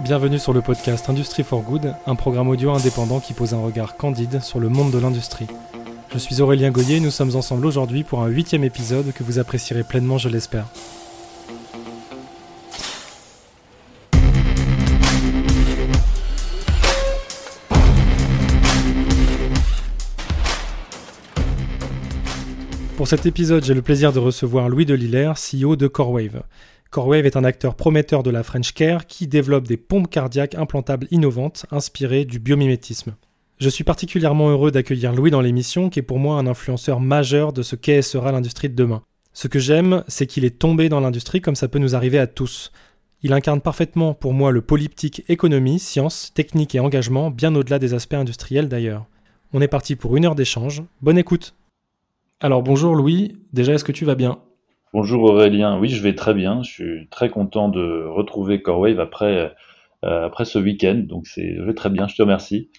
[0.00, 3.96] Bienvenue sur le podcast Industry for Good, un programme audio indépendant qui pose un regard
[3.96, 5.48] candide sur le monde de l'industrie.
[6.12, 9.40] Je suis Aurélien Goyer et nous sommes ensemble aujourd'hui pour un huitième épisode que vous
[9.40, 10.66] apprécierez pleinement, je l'espère.
[22.96, 26.42] Pour cet épisode, j'ai le plaisir de recevoir Louis Delillers, CEO de Corewave.
[26.90, 31.06] Corewave est un acteur prometteur de la French Care qui développe des pompes cardiaques implantables
[31.10, 33.14] innovantes inspirées du biomimétisme.
[33.58, 37.52] Je suis particulièrement heureux d'accueillir Louis dans l'émission qui est pour moi un influenceur majeur
[37.52, 39.02] de ce qu'est et sera l'industrie de demain.
[39.34, 42.26] Ce que j'aime, c'est qu'il est tombé dans l'industrie comme ça peut nous arriver à
[42.26, 42.72] tous.
[43.22, 47.94] Il incarne parfaitement pour moi le polyptyque économie, science, technique et engagement, bien au-delà des
[47.94, 49.06] aspects industriels d'ailleurs.
[49.52, 50.82] On est parti pour une heure d'échange.
[51.02, 51.54] Bonne écoute
[52.40, 54.38] alors bonjour Louis, déjà est-ce que tu vas bien?
[54.94, 59.54] Bonjour Aurélien, oui je vais très bien, je suis très content de retrouver Corewave après,
[60.04, 62.70] euh, après ce week-end, donc c'est, je vais très bien, je te remercie.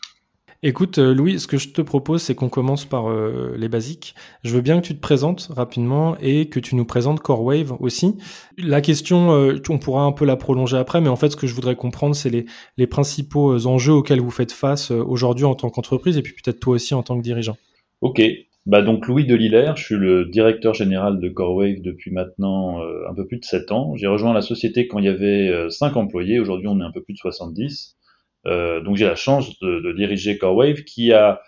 [0.64, 4.16] Écoute, euh, Louis, ce que je te propose, c'est qu'on commence par euh, les basiques.
[4.44, 8.18] Je veux bien que tu te présentes rapidement et que tu nous présentes CoreWave aussi.
[8.58, 9.30] La question,
[9.70, 12.16] on pourra un peu la prolonger après, mais en fait, ce que je voudrais comprendre,
[12.16, 12.46] c'est les,
[12.78, 16.74] les principaux enjeux auxquels vous faites face aujourd'hui en tant qu'entreprise et puis peut-être toi
[16.74, 17.56] aussi en tant que dirigeant.
[18.02, 18.22] Ok,
[18.70, 23.16] bah donc Louis Delillers, je suis le directeur général de CoreWave depuis maintenant euh, un
[23.16, 23.96] peu plus de 7 ans.
[23.96, 26.92] J'ai rejoint la société quand il y avait 5 euh, employés, aujourd'hui on est un
[26.92, 27.98] peu plus de 70.
[28.46, 31.42] Euh, donc j'ai la chance de, diriger CoreWave qui a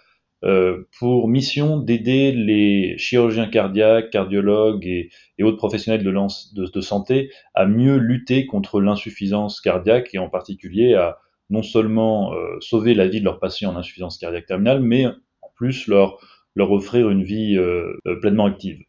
[0.44, 5.12] euh, pour mission d'aider les chirurgiens cardiaques, cardiologues et,
[5.44, 11.20] autres professionnels de, santé à mieux lutter contre l'insuffisance cardiaque et en particulier à
[11.52, 15.86] non seulement sauver la vie de leurs patients en insuffisance cardiaque terminale, mais en plus
[15.86, 16.18] leur
[16.56, 18.80] leur offrir une vie euh, euh, pleinement active.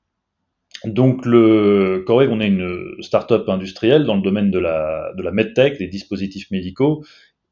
[0.84, 5.30] Donc le Corée, on est une start-up industrielle dans le domaine de la, de la
[5.30, 7.05] medtech, des dispositifs médicaux,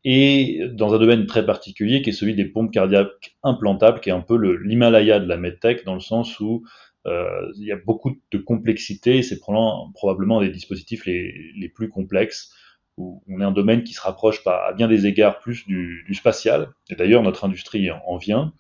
[0.04, 4.12] et dans un domaine très particulier qui est celui des pompes cardiaques implantables, qui est
[4.12, 6.64] un peu l'Himalaya de la medtech, dans le sens où
[7.06, 12.52] euh, il y a beaucoup de complexité, c'est probablement, des dispositifs les, les, plus complexes,
[12.96, 16.14] où on est un domaine qui se rapproche à bien des égards plus du, du
[16.14, 18.52] spatial, et d'ailleurs notre industrie en vient,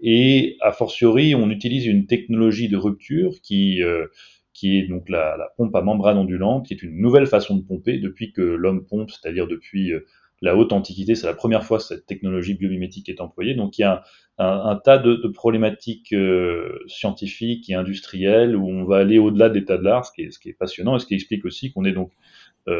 [0.00, 4.06] et a fortiori, on utilise une technologie de rupture qui, euh,
[4.52, 7.98] qui est donc la, pompe à membrane ondulante, qui est une nouvelle façon de pomper
[7.98, 10.04] depuis que l'homme pompe, c'est-à-dire depuis euh,
[10.42, 11.14] la haute antiquité.
[11.14, 13.54] C'est la première fois que cette technologie biomimétique est employée.
[13.54, 14.04] Donc il y a
[14.38, 19.78] un, tas de, problématiques euh, scientifiques et industrielles où on va aller au-delà de l'état
[19.78, 21.86] de l'art, ce, qui est, ce qui est passionnant et ce qui explique aussi qu'on
[21.86, 22.12] est donc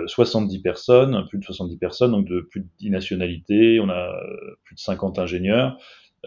[0.07, 4.13] 70 personnes, plus de 70 personnes, donc de plus de 10 nationalités, on a
[4.65, 5.79] plus de 50 ingénieurs,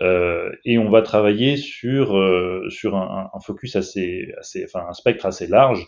[0.01, 4.93] euh, et on va travailler sur, euh, sur un, un, focus assez, assez, enfin un
[4.93, 5.85] spectre assez large.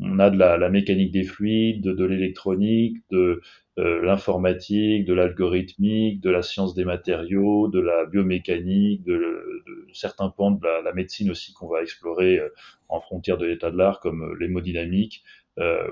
[0.00, 3.40] On a de la, la mécanique des fluides, de, l'électronique, de
[3.78, 10.28] euh, l'informatique, de l'algorithmique, de la science des matériaux, de la biomécanique, de, de certains
[10.28, 12.48] pans de la, la médecine aussi qu'on va explorer euh,
[12.88, 15.24] en frontière de l'état de l'art, comme l'hémodynamique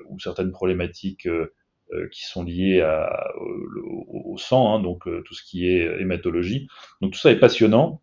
[0.09, 1.29] ou certaines problématiques
[2.13, 6.69] qui sont liés à, au, au, sang, hein, donc euh, tout ce qui est hématologie.
[7.01, 8.03] Donc tout ça est passionnant.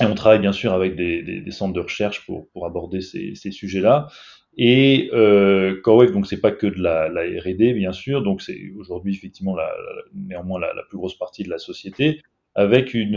[0.00, 3.00] Et on travaille bien sûr avec des, des, des centres de recherche pour, pour aborder
[3.00, 4.08] ces, ces sujets-là.
[4.56, 8.58] Et euh, Corewave, donc c'est pas que de la, la R&D bien sûr, donc c'est
[8.76, 12.22] aujourd'hui effectivement la, la, néanmoins la, plus grosse partie de la société,
[12.54, 13.16] avec une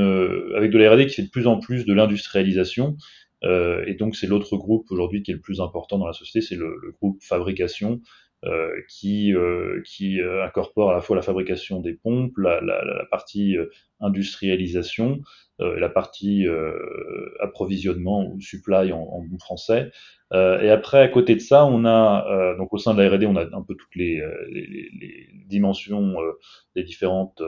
[0.56, 2.98] avec de la R&D qui fait de plus en plus de l'industrialisation.
[3.44, 6.46] Euh, et donc c'est l'autre groupe aujourd'hui qui est le plus important dans la société,
[6.46, 8.00] c'est le, le, groupe fabrication, euh,
[8.88, 13.06] qui, euh, qui euh, incorpore à la fois la fabrication des pompes, la, la, la
[13.06, 13.58] partie
[14.00, 15.22] industrialisation,
[15.60, 16.46] la partie
[17.40, 19.92] approvisionnement ou supply en, en bon français.
[20.34, 23.36] et après, à côté de ça, on a donc au sein de la R&D, on
[23.36, 24.22] a un peu toutes les,
[24.52, 24.68] les,
[25.02, 26.16] les dimensions
[26.76, 27.42] des différentes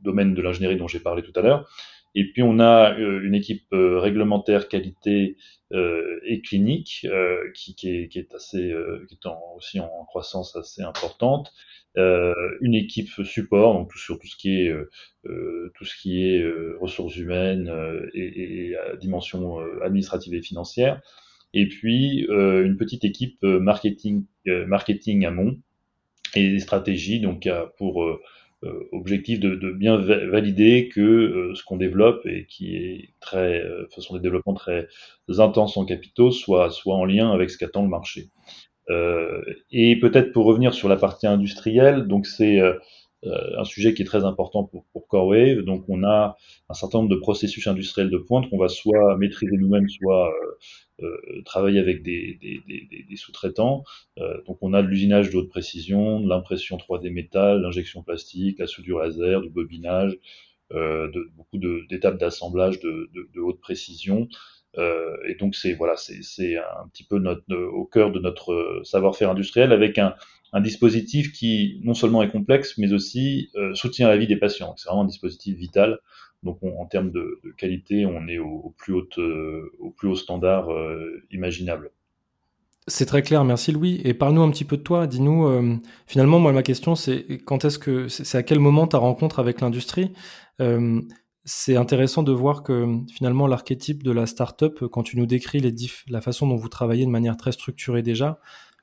[0.00, 1.66] domaines de l'ingénierie dont j'ai parlé tout à l'heure.
[2.16, 5.36] Et puis on a une équipe réglementaire qualité
[5.72, 9.80] euh, et clinique, euh, qui, qui, est, qui, est, assez, euh, qui est en, aussi
[9.80, 11.52] en, croissance assez importante.
[11.96, 16.22] Euh, une équipe support, donc tout, sur tout ce qui est euh, tout ce qui
[16.22, 16.44] est
[16.80, 17.72] ressources humaines
[18.14, 21.00] et, et dimension administrative et financière.
[21.52, 25.58] Et puis une petite équipe marketing, marketing amont
[26.36, 27.48] et stratégie, donc
[27.78, 28.20] pour euh,
[28.92, 34.00] objectif de, bien valider que euh, ce qu'on développe et qui est très, euh, ce
[34.00, 34.88] sont des développements très
[35.38, 38.28] intenses en capitaux, soit, soit en lien avec ce qu'attend le marché.
[38.90, 42.74] Euh, et peut-être pour revenir sur la partie industrielle, donc c'est euh,
[43.58, 45.62] un sujet qui est très important pour, pour CoreWave.
[45.62, 46.36] Donc on a
[46.68, 50.32] un certain nombre de processus industriels de pointe qu'on va soit maîtriser nous-mêmes, soit
[51.44, 52.38] travailler avec des,
[53.16, 53.84] sous-traitants.
[54.46, 58.66] donc on a de l'usinage de haute précision, de l'impression 3D métal, l'injection plastique, la
[58.66, 60.18] soudure laser, du bobinage,
[60.72, 63.10] de, beaucoup d'étapes d'assemblage de,
[63.40, 64.28] haute précision.
[64.76, 69.72] et donc c'est voilà, c'est un petit peu notre, au cœur de notre savoir-faire industriel
[69.72, 70.14] avec un,
[70.52, 74.74] un dispositif qui non seulement est complexe, mais aussi euh, soutient la vie des patients.
[74.76, 75.98] C'est vraiment un dispositif vital.
[76.46, 81.22] Donc en termes de, qualité, on est au, plus, haut, euh, plus haut standard euh,
[81.30, 81.90] imaginable.
[82.88, 84.00] C'est très clair, merci Louis.
[84.04, 85.06] Et parle-nous un petit peu de toi.
[85.08, 89.40] Dis-nous, finalement, moi, ma question, c'est quand est-ce que, c'est à quel moment ta rencontre
[89.40, 90.12] avec l'industrie
[91.44, 95.60] C'est intéressant de voir que finalement, l'archétype de la start-up, quand tu nous décris
[96.08, 98.38] la façon dont vous travaillez de manière très structurée déjà,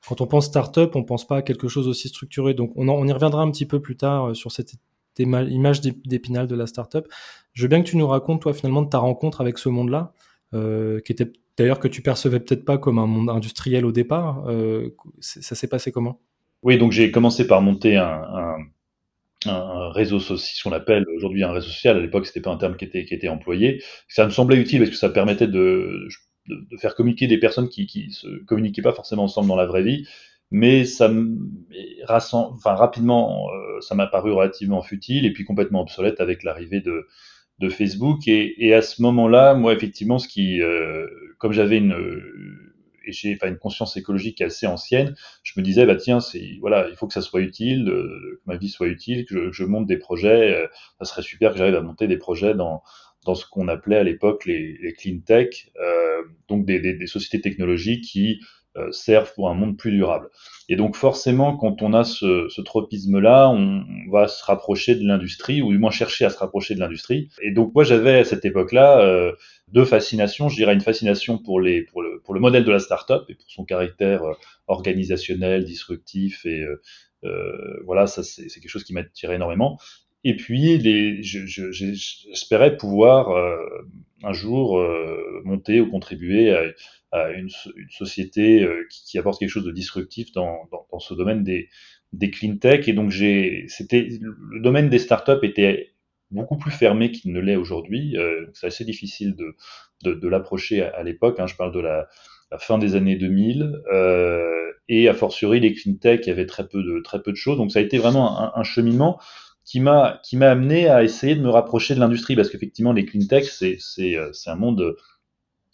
[0.06, 2.54] quand on pense startup, on pense pas à quelque chose aussi structuré.
[2.54, 4.74] Donc, on, on y reviendra un petit peu plus tard euh, sur cette
[5.22, 7.06] image d'épinal de la startup.
[7.52, 10.12] Je veux bien que tu nous racontes, toi, finalement, de ta rencontre avec ce monde-là,
[10.54, 14.44] euh, qui était d'ailleurs que tu percevais peut-être pas comme un monde industriel au départ.
[14.48, 16.20] Euh, ça s'est passé comment?
[16.62, 18.56] Oui, donc j'ai commencé par monter un,
[19.92, 21.98] réseau social, ce qu'on appelle aujourd'hui un réseau social.
[21.98, 23.82] À l'époque, c'était pas un terme qui était, qui était employé.
[24.08, 26.08] Ça me semblait utile parce que ça permettait de,
[26.48, 29.66] de, de, faire communiquer des personnes qui, qui se communiquaient pas forcément ensemble dans la
[29.66, 30.06] vraie vie,
[30.54, 31.10] mais ça
[32.08, 37.08] enfin rapidement, euh, ça m'a paru relativement futile et puis complètement obsolète avec l'arrivée de,
[37.58, 38.28] de Facebook.
[38.28, 41.08] Et, et, à ce moment-là, moi effectivement, ce qui, euh,
[41.38, 41.96] comme j'avais une
[43.06, 46.86] et j'ai enfin, une conscience écologique assez ancienne, je me disais bah tiens c'est voilà
[46.88, 49.64] il faut que ça soit utile, euh, que ma vie soit utile, que je, je
[49.64, 50.68] monte des projets, euh,
[51.00, 52.80] ça serait super que j'arrive à monter des projets dans
[53.26, 57.06] dans ce qu'on appelait à l'époque les, les, clean tech, euh, donc des, des, des,
[57.06, 58.44] sociétés technologiques qui euh,
[58.90, 60.28] servent pour un monde plus durable.
[60.68, 65.62] Et donc forcément, quand on a ce, ce tropisme-là, on, va se rapprocher de l'industrie,
[65.62, 67.28] ou du moins chercher à se rapprocher de l'industrie.
[67.42, 69.32] Et donc moi, j'avais à cette époque-là euh,
[69.68, 70.48] deux fascinations.
[70.48, 73.34] Je dirais une fascination pour, les, pour, le, pour le modèle de la start-up et
[73.34, 74.32] pour son caractère euh,
[74.66, 76.64] organisationnel, disruptif et
[77.24, 79.78] euh, voilà, ça c'est quelque chose qui m'attirait énormément.
[80.24, 80.80] Et puis,
[81.22, 83.58] j'espérais je, pouvoir euh,
[84.22, 86.62] un jour euh, monter ou contribuer à
[87.36, 87.48] une,
[87.90, 91.68] société euh, qui, apporte quelque chose de disruptif dans, dans, ce domaine des,
[92.12, 92.88] des clean tech.
[92.88, 95.94] Et donc, c'était le domaine des startups était
[96.30, 98.16] beaucoup plus fermé qu'il ne l'est aujourd'hui.
[98.16, 101.38] Euh, c'est assez difficile de, de, l'approcher à, l'époque.
[101.38, 101.46] Hein.
[101.46, 102.08] Je parle de la,
[102.58, 103.82] fin des années 2000.
[104.88, 107.36] et a fortiori, les clean tech, il y avait très peu de, très peu de
[107.36, 107.56] choses.
[107.56, 109.18] Donc, ça a été vraiment un, un cheminement
[109.64, 113.06] qui m'a qui m'a amené à essayer de me rapprocher de l'industrie parce qu'effectivement les
[113.06, 114.96] clean tech c'est c'est euh, c'est un monde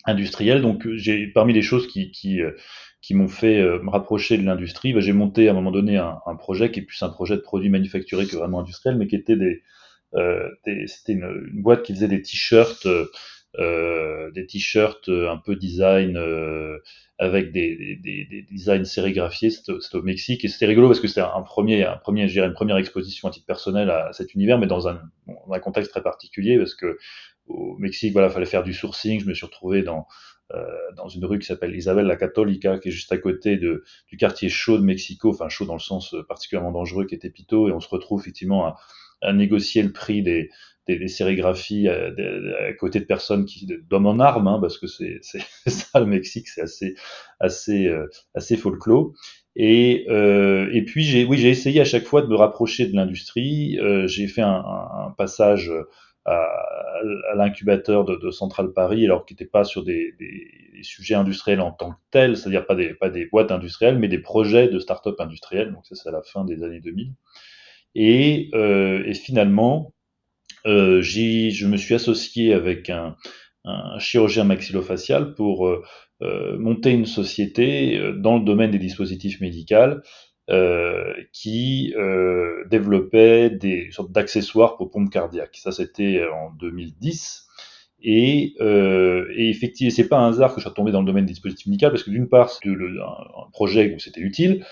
[0.05, 2.53] industriel donc euh, j'ai parmi les choses qui qui euh,
[3.03, 6.19] qui m'ont fait me rapprocher de l'industrie bah, j'ai monté à un moment donné un,
[6.27, 9.17] un, projet qui est plus un projet de produits manufacturés que vraiment industriel mais qui
[9.17, 9.63] était des,
[10.15, 12.87] euh, des c'était une, une, boîte qui faisait des t-shirts
[13.59, 16.79] euh, des t-shirts un peu design euh,
[17.19, 19.51] avec des, des, des, designs sérigraphiés.
[19.51, 22.47] C'était au Mexique et c'était rigolo parce que c'était un premier, un premier, je dirais
[22.47, 25.91] une première exposition à titre personnel à cet univers, mais dans un, dans un contexte
[25.91, 26.99] très particulier parce que
[27.51, 29.21] au Mexique, voilà, fallait faire du sourcing.
[29.21, 30.07] Je me suis retrouvé dans
[30.55, 30.65] euh,
[30.97, 34.17] dans une rue qui s'appelle Isabel la Católica, qui est juste à côté de, du
[34.17, 37.73] quartier chaud de Mexico, enfin chaud dans le sens particulièrement dangereux qui était Pito, et
[37.73, 38.77] on se retrouve effectivement à,
[39.23, 40.51] à négocier le prix des,
[40.87, 44.79] des, des sérigraphies à, euh, à, côté de personnes qui d'hommes en armes, hein, parce
[44.79, 44.87] que
[45.23, 46.95] c'est ça le Mexique, c'est assez
[47.39, 49.13] assez euh, assez folklore.
[49.57, 52.95] Et euh, et puis j'ai oui j'ai essayé à chaque fois de me rapprocher de
[52.95, 53.79] l'industrie.
[53.79, 55.71] Euh, j'ai fait un, un, passage
[56.25, 56.47] à,
[57.35, 61.61] l'incubateur de, de Central Paris, alors qui n'était pas sur des, des, des, sujets industriels
[61.61, 64.79] en tant que tels, c'est-à-dire pas des pas des boîtes industrielles, mais des projets de
[64.79, 65.73] start-up industrielles.
[65.73, 67.13] Donc ça c'est à la fin des années 2000.
[67.95, 69.93] Et, euh, et finalement,
[70.67, 73.17] euh, je me suis associé avec un,
[73.65, 75.83] un chirurgien maxillofacial pour euh,
[76.23, 80.01] euh, monter une société euh, dans le domaine des dispositifs médicaux
[80.51, 85.57] euh, qui euh, développait des sortes d'accessoires pour pompes cardiaques.
[85.57, 87.47] Ça, c'était en 2010.
[88.03, 91.27] Et, euh, et effectivement, c'est pas un hasard que je sois tombé dans le domaine
[91.27, 94.65] des dispositifs médicaux, parce que d'une part, c'est un projet où c'était utile,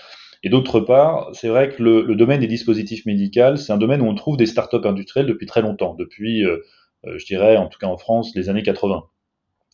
[0.43, 4.01] et d'autre part, c'est vrai que le, le, domaine des dispositifs médicaux, c'est un domaine
[4.01, 6.59] où on trouve des startups industrielles depuis très longtemps, depuis, euh,
[7.05, 9.03] euh, je dirais, en tout cas en France, les années 80.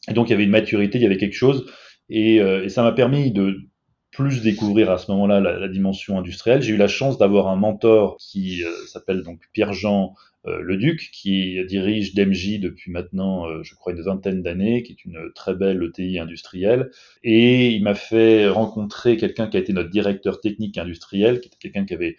[0.09, 1.71] Et donc il y avait une maturité, il y avait quelque chose,
[2.09, 3.59] et, euh, et ça m'a permis de
[4.15, 6.61] plus découvrir à ce moment-là la, dimension industrielle.
[6.61, 10.13] J'ai eu la chance d'avoir un mentor qui euh, s'appelle donc Pierre-Jean
[10.45, 14.93] euh, le Duc, qui dirige DMJ depuis maintenant, euh, je crois, une vingtaine d'années, qui
[14.93, 16.91] est une très belle ETI industrielle.
[17.23, 21.57] Et il m'a fait rencontrer quelqu'un qui a été notre directeur technique industriel, qui était
[21.57, 22.15] quelqu'un qui avait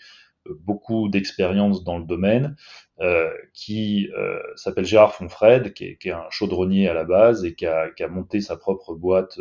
[0.60, 2.54] beaucoup d'expérience dans le domaine,
[3.52, 4.08] qui
[4.54, 8.56] s'appelle Gérard Fonfred, qui est, un chaudronnier à la base et qui a monté sa
[8.56, 9.40] propre boîte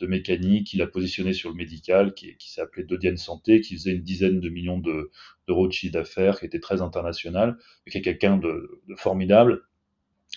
[0.00, 3.74] de mécanique, il a positionné sur le médical, qui, qui s'est appelé Dodienne Santé, qui
[3.74, 7.98] faisait une dizaine de millions d'euros de, chiffre d'affaires, qui était très international, et qui
[7.98, 9.62] est quelqu'un de, de, formidable.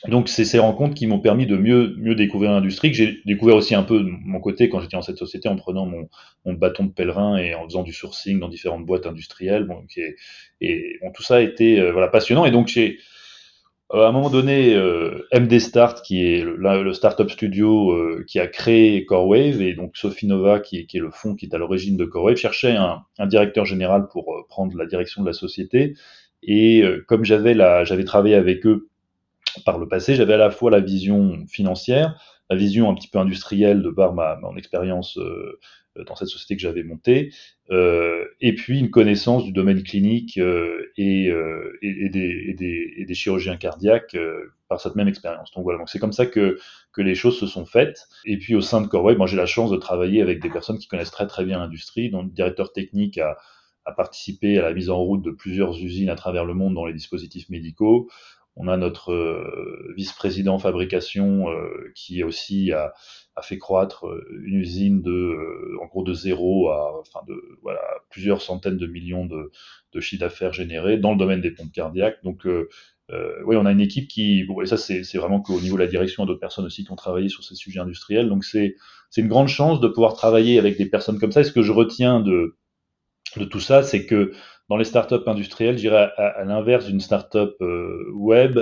[0.08, 3.56] Donc c'est ces rencontres qui m'ont permis de mieux mieux découvrir l'industrie, que j'ai découvert
[3.56, 6.08] aussi un peu de mon côté quand j'étais dans cette société en prenant mon,
[6.46, 9.64] mon, bâton de pèlerin et en faisant du sourcing dans différentes boîtes industrielles.
[9.64, 10.16] Bon, et,
[10.62, 12.46] et bon, tout ça a été euh, voilà passionnant.
[12.46, 13.02] Et donc j'ai euh,
[13.94, 18.40] à un moment donné, euh, MD Start, qui est le, le startup studio euh, qui
[18.40, 21.56] a créé CoreWave, et donc Sophie Nova, qui est, qui est le fonds qui est
[21.56, 25.34] à l'origine de CoreWave, cherchait un, un, directeur général pour prendre la direction de la
[25.34, 25.96] société.
[26.44, 28.90] Et comme j'avais j'avais travaillé avec eux
[29.66, 33.20] par le passé, j'avais à la fois la vision financière, la vision un petit peu
[33.20, 35.60] industrielle de par ma, mon expérience euh,
[36.06, 37.34] dans cette société que j'avais montée,
[37.72, 42.94] euh, et puis une connaissance du domaine clinique euh, et, et, et, des, et, des,
[42.98, 44.18] et, des, chirurgiens cardiaques
[44.68, 45.52] par cette même expérience.
[45.52, 46.60] Donc voilà, donc c'est comme ça que,
[46.94, 48.08] que les choses se sont faites.
[48.26, 50.78] Et puis au sein de Corway, moi j'ai la chance de travailler avec des personnes
[50.78, 53.38] qui connaissent très très bien l'industrie, dont le directeur technique a,
[53.88, 56.86] a participé à la mise en route de plusieurs usines à travers le monde dans
[56.86, 58.10] les dispositifs médicaux.
[58.60, 62.94] On a notre euh, vice-président fabrication euh, qui aussi a,
[63.44, 68.42] fait croître euh, une usine de, en gros, de zéro à, enfin de, voilà, plusieurs
[68.42, 69.52] centaines de millions de,
[70.00, 72.24] chiffres d'affaires générés dans le domaine des pompes cardiaques.
[72.24, 75.88] Donc, oui, on a une équipe qui, et ça c'est vraiment qu'au niveau de la
[75.88, 78.30] direction, il y a d'autres personnes aussi qui ont travaillé sur ces sujets industriels.
[78.30, 78.76] Donc c'est
[79.18, 81.42] une grande chance de pouvoir travailler avec des personnes comme ça.
[81.42, 82.58] Et ce que je retiens de,
[83.38, 84.32] de tout ça, c'est que
[84.70, 88.60] dans les startups industrielles, je dirais à, l'inverse d'une startup euh, web,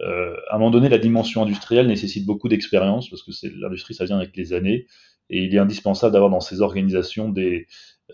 [0.00, 3.30] euh, à un moment donné, la dimension industrielle nécessite beaucoup d'expérience parce que
[3.60, 4.86] l'industrie, ça vient avec les années,
[5.28, 7.66] et il est indispensable d'avoir dans ces organisations des,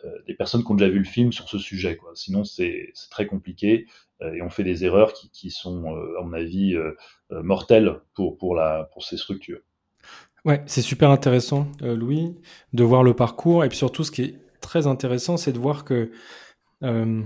[0.05, 1.99] euh, personnes qui ont déjà vu le film sur ce sujet.
[2.15, 3.87] Sinon, c'est très compliqué
[4.23, 6.75] et on fait des erreurs qui, sont, à mon avis,
[7.31, 9.61] mortelles pour, pour ces structures.
[10.47, 12.35] Ouais, c'est super intéressant, Louis,
[12.73, 15.85] de voir le parcours et puis surtout, ce qui est très intéressant, c'est de voir
[15.85, 16.11] que
[16.83, 17.23] euh,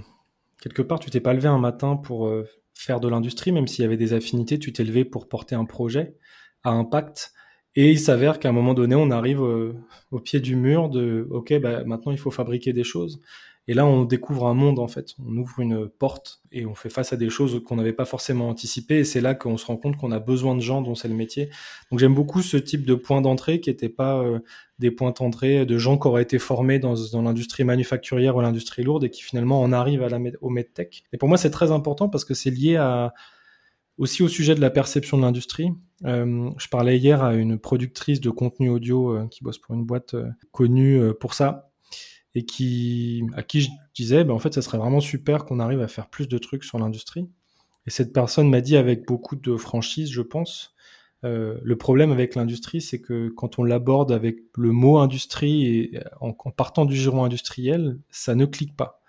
[0.60, 3.82] quelque part, tu t'es pas levé un matin pour euh, faire de l'industrie, même s'il
[3.82, 6.16] y avait des affinités, tu t'es levé pour porter un projet
[6.62, 7.32] à impact.
[7.76, 9.74] Et il s'avère qu'à un moment donné, on arrive euh,
[10.10, 13.20] au pied du mur de OK, bah, maintenant il faut fabriquer des choses.
[13.70, 15.14] Et là, on découvre un monde, en fait.
[15.24, 18.48] On ouvre une porte et on fait face à des choses qu'on n'avait pas forcément
[18.48, 18.98] anticipées.
[18.98, 21.14] Et c'est là qu'on se rend compte qu'on a besoin de gens dont c'est le
[21.14, 21.50] métier.
[21.88, 24.40] Donc j'aime beaucoup ce type de point d'entrée qui n'étaient pas euh,
[24.80, 29.04] des points d'entrée de gens qui auraient été formés dans, l'industrie manufacturière ou l'industrie lourde
[29.04, 30.04] et qui finalement en arrivent
[30.40, 31.04] au medtech.
[31.12, 32.76] Et pour moi, c'est très important parce que c'est lié
[33.98, 35.70] aussi au sujet de la perception de l'industrie.
[36.06, 39.84] Euh, je parlais hier à une productrice de contenu audio euh, qui bosse pour une
[39.84, 40.16] boîte
[40.50, 41.69] connue pour ça
[42.34, 45.80] et qui, à qui je disais, ben en fait, ça serait vraiment super qu'on arrive
[45.80, 47.28] à faire plus de trucs sur l'industrie.
[47.86, 50.74] Et cette personne m'a dit avec beaucoup de franchise, je pense,
[51.24, 56.00] euh, le problème avec l'industrie, c'est que quand on l'aborde avec le mot industrie et
[56.20, 58.99] en, en, partant du giron industriel, ça ne clique pas.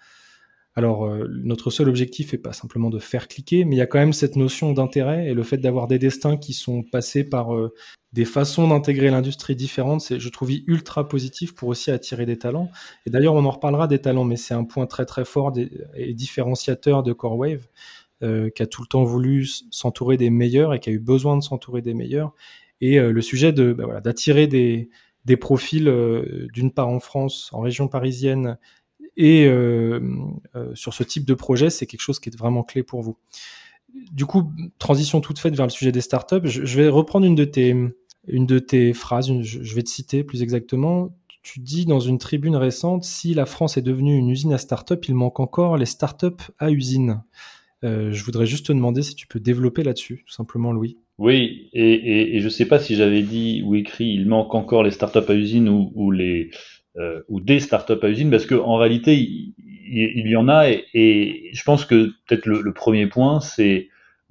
[0.76, 3.88] Alors, euh, notre seul objectif est pas simplement de faire cliquer, mais il y a
[3.88, 7.54] quand même cette notion d'intérêt et le fait d'avoir des destins qui sont passés par
[7.54, 7.74] euh,
[8.14, 12.70] des façons d'intégrer l'industrie différentes, c'est, je trouve, ultra positif pour aussi attirer des talents.
[13.06, 15.54] Et d'ailleurs, on en reparlera des talents, mais c'est un point très très fort
[15.96, 17.68] et différenciateur de CoreWave,
[18.24, 21.38] euh, qui a tout le temps voulu s'entourer des meilleurs et qui a eu besoin
[21.38, 22.34] de s'entourer des meilleurs.
[22.80, 24.90] Et euh, le sujet de bah, voilà, d'attirer des,
[25.26, 28.58] des profils, euh, d'une part en France, en région parisienne,
[29.22, 30.00] et euh,
[30.56, 33.18] euh, sur ce type de projet, c'est quelque chose qui est vraiment clé pour vous.
[34.12, 36.46] Du coup, transition toute faite vers le sujet des startups.
[36.46, 37.76] Je, vais reprendre une de tes,
[38.28, 39.32] une de tes phrases.
[39.42, 41.16] Je vais te citer plus exactement.
[41.44, 45.08] Tu dis dans une tribune récente, si la France est devenue une usine à startups,
[45.08, 47.22] il manque encore les startups à usine.
[47.84, 50.98] Euh, je voudrais juste te demander si tu peux développer là-dessus, tout simplement, Louis.
[51.20, 54.82] Oui, et, et, je ne sais pas si j'avais dit ou écrit, il manque encore
[54.82, 56.50] les startups à usine ou les,
[56.98, 61.52] euh, ou des startups à usine, parce qu'en réalité, il, y en a, et, et
[61.54, 63.90] je pense que peut-être le, le, premier point, c'est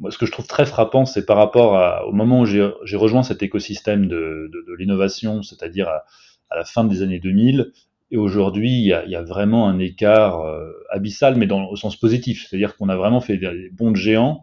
[0.08, 3.22] ce que je trouve très frappant, c'est par rapport à, au moment où j'ai rejoint
[3.22, 6.04] cet écosystème de, de, de l'innovation, c'est-à-dire à,
[6.50, 7.72] à, la fin des années 2000,
[8.10, 11.96] et aujourd'hui, il, il, y a vraiment un écart euh, abyssal, mais dans, au sens
[11.96, 14.42] positif, c'est-à-dire qu'on a vraiment fait des bons de géants.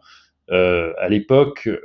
[0.50, 1.80] Euh, à l'époque, euh,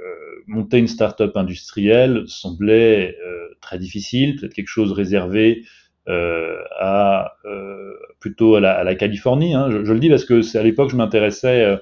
[0.46, 5.64] monter une start-up industrielle semblait euh, très difficile, peut-être quelque chose réservé
[6.08, 9.54] à euh, plutôt à la, à la Californie.
[9.54, 9.70] Hein.
[9.70, 11.76] Je, je, le dis parce que c'est à l'époque je m'intéressais euh,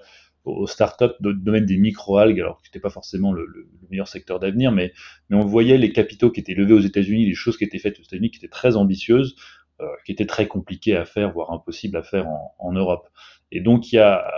[0.45, 4.39] aux startups de domaine des microalgues, alors que c'était pas forcément le, le, meilleur secteur
[4.39, 4.93] d'avenir, mais,
[5.29, 7.99] mais on voyait les capitaux qui étaient levés aux États-Unis, les choses qui étaient faites
[7.99, 9.35] aux États-Unis qui étaient très ambitieuses,
[9.81, 13.09] euh, qui étaient très compliquées à faire, voire impossibles à faire en, en Europe.
[13.51, 14.31] Et donc il y a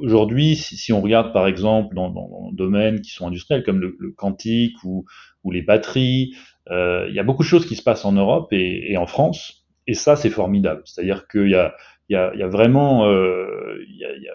[0.00, 4.82] aujourd'hui, si, on regarde par exemple dans, dans, domaines qui sont industriels comme le, quantique
[4.84, 5.04] ou,
[5.44, 8.52] ou, les batteries, euh, il y a beaucoup de choses qui se passent en Europe
[8.52, 10.82] et, et en France, et ça c'est formidable.
[10.84, 11.74] C'est-à-dire qu'il y a,
[12.08, 14.32] y, a, y a vraiment, euh, il y a,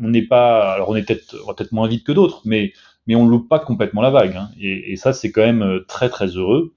[0.00, 2.72] on n'est pas, alors on est peut-être peut-être moins vite que d'autres, mais
[3.06, 4.36] mais on loupe pas complètement la vague.
[4.36, 4.50] Hein.
[4.60, 6.74] Et, et, ça c'est quand même très très heureux.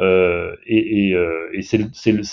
[0.00, 1.78] Euh, et, et, euh, et c'est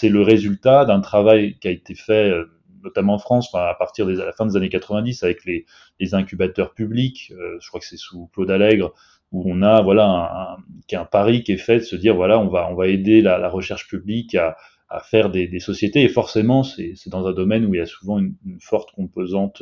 [0.09, 2.45] le, résultat d'un travail qui a été fait euh,
[2.83, 5.65] notamment en France, à partir de la fin des années 90, avec les,
[5.99, 8.93] les incubateurs publics, euh, je crois que c'est sous Claude Allègre,
[9.31, 10.57] où on a voilà
[10.91, 13.21] un, un, pari qui est fait de se dire voilà on va on va aider
[13.21, 14.55] la, la recherche publique à,
[14.89, 17.85] à faire des, des, sociétés et forcément c'est dans un domaine où il y a
[17.85, 19.61] souvent une, une forte composante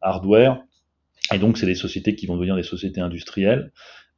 [0.00, 0.62] hardware
[1.32, 3.72] et donc c'est des sociétés qui vont devenir des sociétés industrielles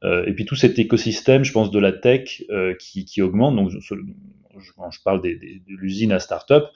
[0.05, 3.57] euh, et puis tout cet écosystème, je pense, de la tech euh, qui, qui, augmente.
[3.57, 3.95] Donc, je,
[4.77, 6.67] quand je parle des, des, de l'usine à start-up,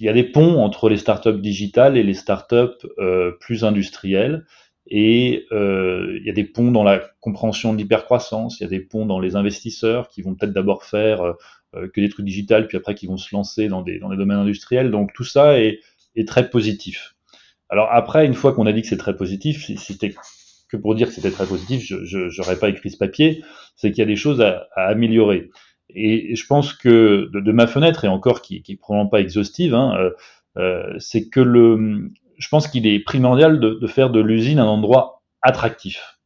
[0.00, 4.46] il y a des ponts entre les startups digitales et les startups euh, plus industrielles.
[4.88, 8.70] Et euh, il y a des ponts dans la compréhension de l'hypercroissance, il y a
[8.70, 12.66] des ponts dans les investisseurs qui vont peut-être d'abord faire euh, que des trucs digitales,
[12.66, 14.90] puis après qui vont se lancer dans des, dans des domaines industriels.
[14.90, 15.80] Donc tout ça est,
[16.16, 17.16] est très positif.
[17.68, 20.14] Alors après, une fois qu'on a dit que c'est très positif, c'était
[20.70, 23.42] que pour dire que c'était très positif, je n'aurais pas écrit ce papier,
[23.76, 25.50] c'est qu'il y a des choses à, à améliorer.
[25.94, 29.20] Et, je pense que de, de, ma fenêtre, et encore qui, qui est probablement pas
[29.20, 30.10] exhaustive, hein, euh,
[30.58, 34.66] euh, c'est que le, je pense qu'il est primordial de, de faire de l'usine un
[34.66, 36.18] endroit attractif.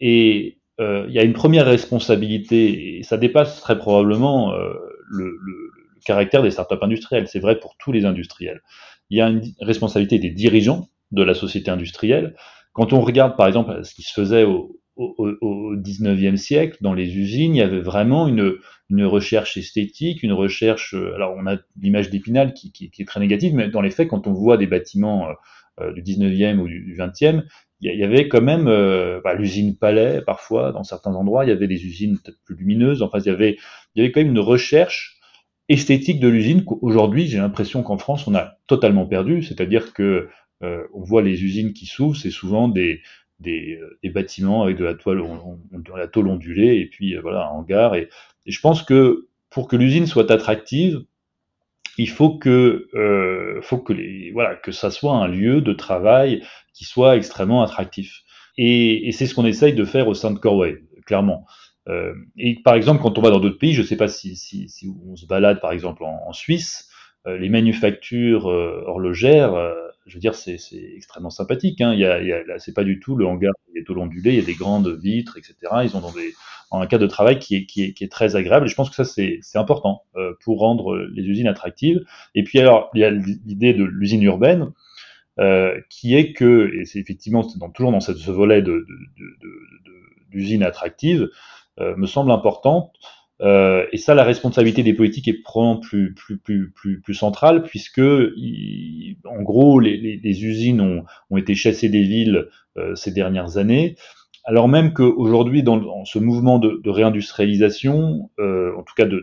[0.00, 4.74] Et euh, il y a une première responsabilité, et ça dépasse très probablement euh,
[5.08, 7.26] le, le, le, caractère des startups industrielles.
[7.26, 8.60] C'est vrai pour tous les industriels.
[9.10, 12.34] Il y a une responsabilité des dirigeants de la société industrielle
[12.76, 16.92] quand on regarde par exemple ce qui se faisait au, au, au 19e siècle, dans
[16.92, 18.56] les usines, il y avait vraiment une,
[18.90, 20.94] une recherche esthétique, une recherche.
[20.94, 23.90] Euh, alors, on a l'image d'Épinal qui, qui, qui, est très négative, mais dans les
[23.90, 25.32] faits, quand on voit des bâtiments euh,
[25.80, 27.42] euh du 19e ou du 20e,
[27.80, 31.52] il y, avait quand même euh, bah, l'usine Palais, parfois, dans certains endroits, il y
[31.52, 33.02] avait des usines peut-être plus lumineuses.
[33.02, 33.58] Enfin, il y avait,
[33.94, 35.20] il y avait quand même une recherche
[35.68, 39.42] esthétique de l'usine qu'aujourd'hui, j'ai l'impression qu'en France, on a totalement perdu.
[39.42, 40.28] C'est-à-dire que
[40.62, 43.02] euh, on voit les usines qui s'ouvrent, c'est souvent des,
[43.40, 45.22] des, euh, des, bâtiments avec de la toile,
[45.94, 47.94] la tôle ondulée et puis euh, voilà un hangar.
[47.94, 48.08] Et,
[48.46, 51.04] et, je pense que pour que l'usine soit attractive,
[51.98, 56.42] il faut que, euh, faut que les, voilà, que ça soit un lieu de travail
[56.74, 58.22] qui soit extrêmement attractif.
[58.58, 61.46] Et, et c'est ce qu'on essaye de faire au sein de Corway, clairement.
[61.88, 64.36] Euh, et par exemple, quand on va dans d'autres pays, je ne sais pas si,
[64.36, 66.88] si, si, on se balade par exemple en, en Suisse,
[67.26, 69.54] euh, les manufactures horlogères
[70.06, 70.58] je veux dire, c'est
[70.94, 71.80] extrêmement sympathique.
[71.80, 71.92] Hein.
[71.92, 74.30] Il y a, il y a, c'est pas du tout le hangar qui est ondulé,
[74.30, 75.54] il y a des grandes vitres, etc.
[75.82, 76.32] Ils ont dans des,
[76.70, 78.66] un cadre de travail qui est, qui est, qui est très agréable.
[78.66, 82.04] Et je pense que ça, c'est important euh, pour rendre les usines attractives.
[82.34, 84.72] Et puis alors, il y a l'idée de l'usine urbaine,
[85.38, 88.86] euh, qui est que, et c'est effectivement dans, toujours dans ce volet de,
[90.30, 91.28] d'usine attractive,
[91.78, 92.94] euh, me semble importante,
[93.42, 97.62] euh, et ça, la responsabilité des politiques est probablement plus, plus, plus, plus, plus centrale,
[97.62, 103.12] puisque, en gros, les, les, les usines ont, ont, été chassées des villes euh, ces
[103.12, 103.96] dernières années,
[104.44, 109.16] alors même qu'aujourd'hui, dans, dans, ce mouvement de, de réindustrialisation, euh, en tout cas de,
[109.16, 109.20] de,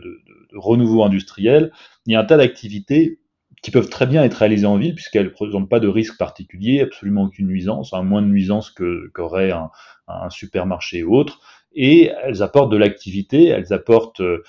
[0.52, 1.72] de, renouveau industriel,
[2.06, 3.18] il y a un tas d'activités
[3.62, 6.82] qui peuvent très bien être réalisées en ville, puisqu'elles ne présentent pas de risque particulier,
[6.82, 8.70] absolument aucune nuisance, hein, moins de nuisance
[9.14, 9.70] qu'aurait un,
[10.06, 11.40] un supermarché ou autre
[11.74, 14.42] et elles apportent de l'activité, elles apportent euh,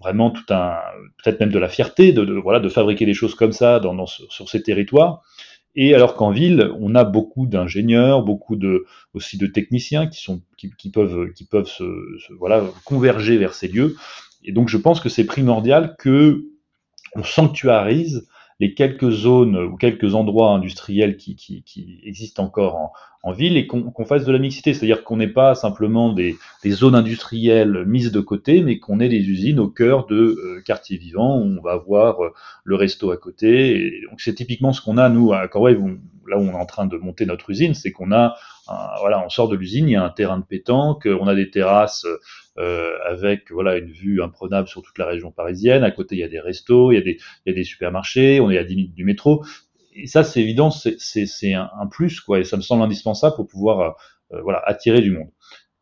[0.00, 0.74] vraiment tout un,
[1.22, 3.94] peut-être même de la fierté de, de, voilà de fabriquer des choses comme ça dans,
[3.94, 5.22] dans, sur ces territoires.
[5.74, 10.40] Et alors qu'en ville, on a beaucoup d'ingénieurs, beaucoup de aussi de techniciens qui sont
[10.56, 11.84] qui, qui peuvent qui peuvent se,
[12.26, 13.96] se, voilà converger vers ces lieux.
[14.44, 16.44] Et donc je pense que c'est primordial que
[17.14, 18.26] on sanctuarise
[18.58, 23.56] les quelques zones ou quelques endroits industriels qui, qui, qui existent encore en, en ville
[23.56, 28.12] et qu'on fasse de la mixité, c'est-à-dire qu'on n'ait pas simplement des, zones industrielles mises
[28.12, 31.60] de côté, mais qu'on ait des usines au cœur de euh, quartiers vivants où on
[31.60, 32.32] va avoir euh,
[32.64, 34.00] le resto à côté.
[34.08, 35.78] Donc c'est typiquement ce qu'on a nous à Corwave,
[36.28, 38.36] là où on est en train de monter notre usine, c'est qu'on a,
[39.00, 41.50] voilà, on sort de l'usine, il y a un terrain de pétanque, on a des
[41.50, 42.06] terrasses
[42.58, 45.84] euh, avec voilà une vue imprenable sur toute la région parisienne.
[45.84, 47.64] À côté, il y a des restos, il y a des, il y a des
[47.64, 49.44] supermarchés, on est à 10 minutes du métro
[49.96, 53.96] et ça, c'est évident, c'est un, plus, quoi, et ça me semble indispensable pour pouvoir
[54.32, 55.28] euh, voilà, attirer du monde.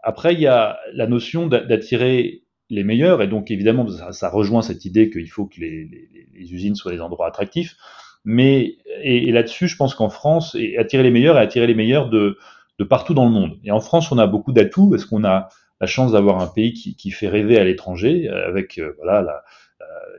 [0.03, 4.85] Après, il y a la notion d'attirer les meilleurs, et donc évidemment, ça, rejoint cette
[4.85, 5.89] idée qu'il faut que les,
[6.35, 7.77] usines soient des endroits attractifs.
[8.25, 12.09] Mais et, là-dessus, je pense qu'en France, et attirer les meilleurs et attirer les meilleurs
[12.09, 12.39] de,
[12.79, 13.59] de partout dans le monde.
[13.65, 15.49] Et en France, on a beaucoup d'atouts parce qu'on a
[15.81, 19.43] la chance d'avoir un pays qui, fait rêver à l'étranger, avec euh, voilà la,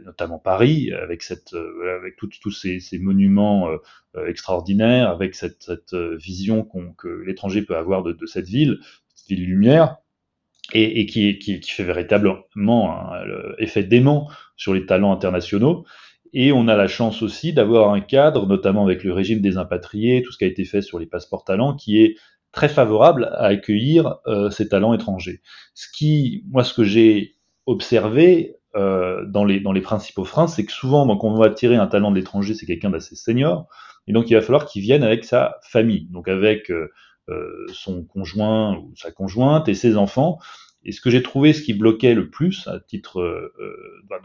[0.04, 3.70] notamment Paris, avec cette, avec tous ces, ces, monuments
[4.28, 6.64] extraordinaires, avec cette, cette vision
[6.98, 8.80] que l'étranger peut avoir de, cette ville,
[9.16, 9.98] cette ville lumière,
[10.74, 13.24] et, et qui, qui, fait véritablement un
[13.60, 15.86] effet dément sur les talents internationaux.
[16.38, 20.22] Et on a la chance aussi d'avoir un cadre, notamment avec le régime des impatriés,
[20.22, 22.18] tout ce qui a été fait sur les passeports talents, qui est
[22.52, 25.42] très favorable à accueillir euh, ces talents étrangers.
[25.76, 30.66] Ce qui, moi, ce que j'ai observé euh, dans, les, dans les principaux freins, c'est
[30.66, 33.68] que souvent, quand on va attirer un talent de l'étranger, c'est quelqu'un d'assez senior,
[34.08, 36.92] et donc il va falloir qu'il vienne avec sa famille, donc avec euh,
[37.30, 40.40] euh son conjoint ou sa conjointe et ses enfants.
[40.84, 43.52] Et ce que j'ai trouvé, ce qui bloquait le plus, à titre euh,
[44.08, 44.18] bah,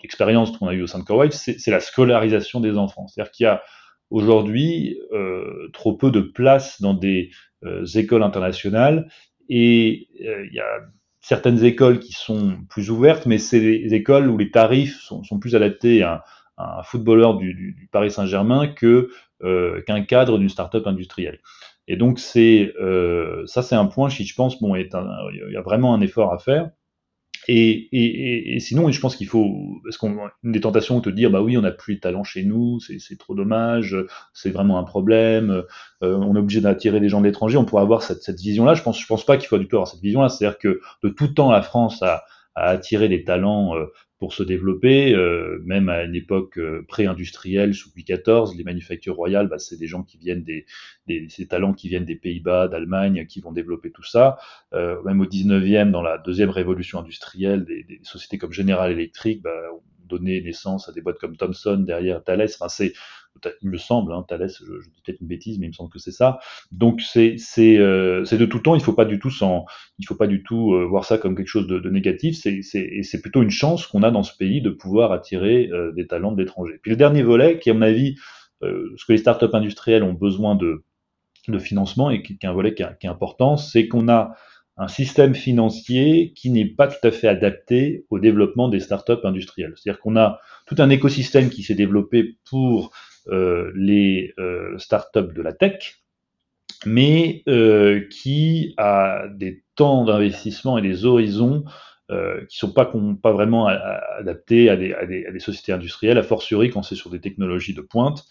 [0.00, 3.08] d'expérience qu'on a eu au sein de CoreWave, c'est la scolarisation des enfants.
[3.08, 3.62] C'est-à-dire qu'il y a
[4.10, 7.30] aujourd'hui euh, trop peu de place dans des
[7.64, 9.08] euh, écoles internationales
[9.48, 10.80] et euh, il y a
[11.20, 15.54] certaines écoles qui sont plus ouvertes, mais c'est des écoles où les tarifs sont, plus
[15.54, 16.24] adaptés à,
[16.58, 19.10] un footballeur du, Paris Saint-Germain que
[19.42, 21.40] euh, qu'un cadre d'une start-up industrielle.
[21.88, 24.88] Et donc c'est euh, ça, c'est un point qui, je pense, bon, il
[25.50, 26.70] y a vraiment un effort à faire.
[27.48, 31.30] Et, et, et, sinon, je pense qu'il faut, parce qu'on des tentations de te dire,
[31.30, 33.96] bah oui, on n'a plus de talent chez nous, c'est trop dommage,
[34.34, 35.64] c'est vraiment un problème,
[36.02, 37.56] euh, on est obligé d'attirer des gens de l'étranger.
[37.56, 38.74] On pourrait avoir cette, cette vision-là.
[38.74, 40.28] Je pense, je pense pas qu'il faut du tout avoir cette vision-là.
[40.28, 42.24] C'est-à-dire que de tout temps, la France a,
[42.54, 43.86] a attiré des talents euh,
[44.20, 49.16] pour se développer, euh, même à une époque euh, pré-industrielle sous Louis XIV, les manufactures
[49.16, 50.66] royales, bah, c'est des gens qui viennent des,
[51.08, 54.38] des ces talents qui viennent des Pays-Bas, d'Allemagne, qui vont développer tout ça.
[54.74, 59.40] Euh, même au 19e, dans la deuxième révolution industrielle, des, des sociétés comme General Electric
[59.40, 62.42] bah, ont donné naissance à des boîtes comme Thomson derrière Thales.
[62.42, 62.92] Enfin, c'est
[63.62, 65.90] il me semble, hein, Thalès, je, je dis peut-être une bêtise, mais il me semble
[65.90, 66.38] que c'est ça.
[66.72, 68.74] Donc c'est c'est euh, de tout temps.
[68.74, 69.64] Il faut pas du tout sans,
[69.98, 72.36] il faut pas du tout euh, voir ça comme quelque chose de, de négatif.
[72.36, 75.92] C'est et c'est plutôt une chance qu'on a dans ce pays de pouvoir attirer euh,
[75.92, 76.78] des talents de l'étranger.
[76.82, 78.16] Puis le dernier volet, qui à mon avis,
[78.62, 80.84] euh, ce que les startups industrielles ont besoin de
[81.48, 84.34] de financement et qui, qui est un volet qui, qui est important, c'est qu'on a
[84.76, 89.74] un système financier qui n'est pas tout à fait adapté au développement des startups industrielles.
[89.76, 92.90] C'est-à-dire qu'on a tout un écosystème qui s'est développé pour
[93.30, 96.00] les euh, startups de la tech,
[96.86, 101.64] mais euh, qui a des temps d'investissement et des horizons
[102.10, 102.90] euh, qui sont pas,
[103.22, 107.20] pas vraiment adaptés à des, à, des, sociétés industrielles, a fortiori quand c'est sur des
[107.20, 108.24] technologies de pointe.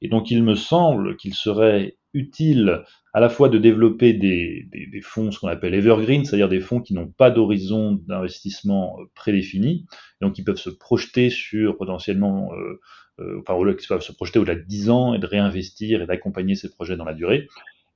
[0.00, 2.82] Et donc il me semble qu'il serait utile
[3.14, 6.80] à la fois de développer des, des, fonds, ce qu'on appelle evergreen, c'est-à-dire des fonds
[6.80, 9.86] qui n'ont pas d'horizon d'investissement prédéfini,
[10.20, 12.80] donc qui peuvent se projeter sur potentiellement euh,
[13.22, 16.54] euh, enfin, qui peuvent se projeter au-delà de 10 ans et de réinvestir et d'accompagner
[16.54, 17.48] ces projets dans la durée.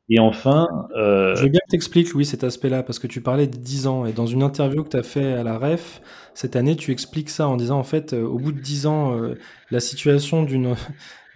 [0.09, 0.69] Et enfin.
[0.95, 1.35] Euh...
[1.35, 3.87] Je veux bien que tu expliques, Louis, cet aspect-là, parce que tu parlais de 10
[3.87, 4.07] ans.
[4.07, 6.01] Et dans une interview que tu as fait à la REF,
[6.35, 9.19] cette année, tu expliques ça en disant, en fait, euh, au bout de 10 ans,
[9.19, 9.35] euh,
[9.71, 10.75] la situation d'une.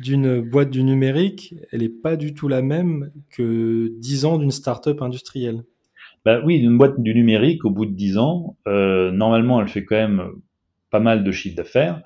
[0.01, 4.51] d'une boîte du numérique, elle n'est pas du tout la même que 10 ans d'une
[4.51, 5.63] start-up industrielle.
[6.25, 9.97] Bah oui, une boîte du numérique, au bout de 10 ans, normalement, elle fait quand
[9.97, 10.31] même
[10.91, 12.01] pas mal de chiffre d'affaires.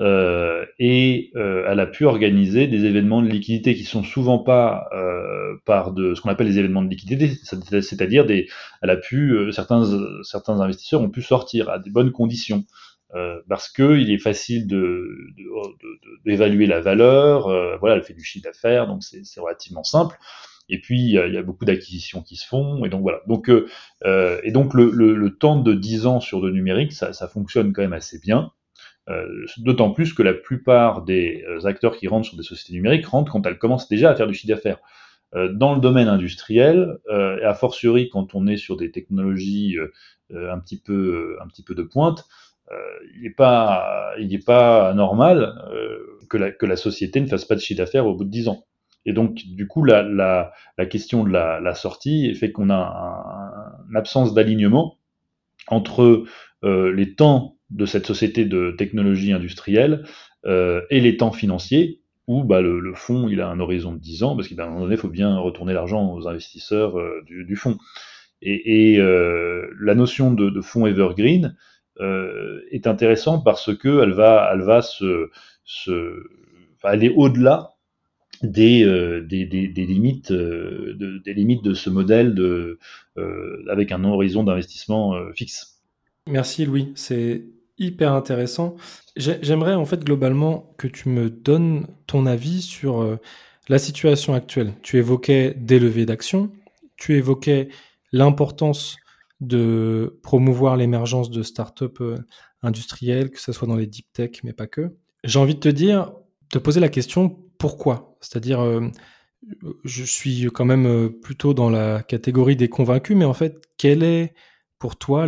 [0.00, 4.88] Euh, et euh, elle a pu organiser des événements de liquidité qui sont souvent pas
[4.94, 8.48] euh, par de ce qu'on appelle les événements de liquidité, c'est-à-dire des,
[8.82, 9.84] elle a pu euh, certains
[10.22, 12.64] certains investisseurs ont pu sortir à des bonnes conditions
[13.14, 15.06] euh, parce que il est facile de
[16.24, 17.48] d'évaluer la valeur,
[17.80, 20.16] voilà, elle fait du chiffre d'affaires, donc c'est relativement simple.
[20.70, 23.02] Et puis il y a, il y a beaucoup d'acquisitions qui se font, et donc
[23.02, 23.20] voilà.
[23.26, 27.28] Donc et donc le, le, le, temps de 10 ans sur le numérique, ça, ça
[27.28, 28.52] fonctionne quand même assez bien.
[29.10, 29.26] Euh,
[29.58, 33.32] d'autant plus que la plupart des euh, acteurs qui rentrent sur des sociétés numériques rentrent
[33.32, 34.78] quand elles commencent déjà à faire du chiffre d'affaires.
[35.34, 39.76] Euh, dans le domaine industriel, et a fortiori quand on est sur des technologies
[40.32, 42.26] un petit peu un petit peu de pointe,
[43.14, 44.14] il n'est pas
[44.46, 45.54] pas normal
[46.28, 48.48] que la que la société ne fasse pas de chiffre d'affaires au bout de 10
[48.48, 48.66] ans.
[49.06, 52.76] Et donc, du coup, la, la, la question de la, la sortie fait qu'on a
[52.76, 54.98] un, une absence d'alignement
[55.68, 56.24] entre
[56.64, 60.04] euh, les temps de cette société de technologie industrielle
[60.46, 64.22] euh, et les temps financiers où bah, le, fonds il a un horizon de 10
[64.22, 67.56] ans parce qu'à un moment donné il faut bien retourner l'argent aux investisseurs euh, du,
[67.56, 67.78] fonds
[68.42, 71.56] et, euh, la notion de, fonds evergreen
[72.70, 75.28] est intéressante parce que elle va elle va se,
[76.82, 77.74] aller au-delà
[78.42, 78.86] des,
[79.28, 82.78] des, des, des, limites de, des limites de ce modèle de
[83.68, 85.82] avec un horizon d'investissement fixe.
[86.26, 87.44] Merci Louis, c'est
[87.80, 88.76] hyper intéressant.
[89.16, 93.16] J'aimerais en fait globalement que tu me donnes ton avis sur euh,
[93.68, 94.74] la situation actuelle.
[94.82, 96.52] Tu évoquais des levées d'action,
[96.96, 97.68] tu évoquais
[98.12, 98.96] l'importance
[99.40, 101.86] de promouvoir l'émergence de startups
[102.62, 104.94] industrielles, que ce soit dans les deep tech, mais pas que.
[105.24, 106.12] J'ai envie de te dire,
[106.50, 108.16] te poser la question pourquoi?
[108.20, 108.60] C'est-à-dire,
[109.84, 114.34] je suis quand même plutôt dans la catégorie des convaincus, mais en fait, quelle est
[114.78, 115.26] pour toi,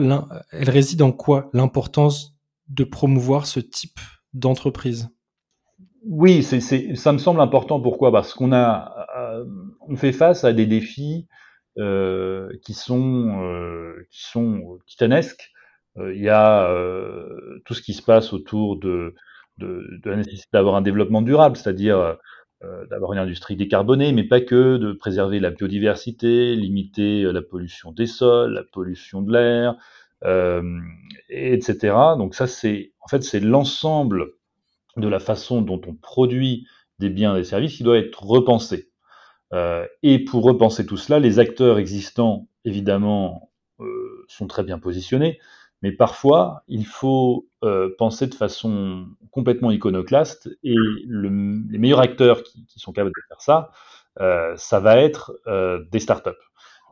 [0.51, 1.49] elle réside en quoi?
[1.53, 2.32] L'importance
[2.73, 4.01] de promouvoir ce type
[4.33, 5.09] d'entreprise?
[6.05, 7.81] Oui, ça me semble important.
[7.81, 8.11] Pourquoi?
[8.11, 9.45] Parce qu'on a, euh,
[9.89, 11.29] on fait face à des défis
[11.79, 15.51] euh, qui sont euh, qui sont titanesques.
[15.97, 16.75] Il y a
[17.67, 19.15] tout ce qui se passe autour de,
[19.59, 22.17] de, la nécessité d'avoir un développement durable, c'est-à-dire
[22.89, 28.07] d'avoir une industrie décarbonée, mais pas que, de préserver la biodiversité, limiter la pollution des
[28.07, 29.77] sols, la pollution de l'air,
[31.29, 31.95] etc.
[32.19, 34.33] Donc ça, c'est en fait c'est l'ensemble
[34.97, 36.67] de la façon dont on produit
[36.99, 38.91] des biens et des services qui doit être repensé.
[39.53, 45.39] Euh, et pour repenser tout cela, les acteurs existants, évidemment, euh, sont très bien positionnés,
[45.83, 51.29] mais parfois, il faut euh, penser de façon complètement iconoclaste, et le,
[51.71, 53.71] les meilleurs acteurs qui, sont capables de faire ça,
[54.21, 56.31] euh, ça va être euh, des startups.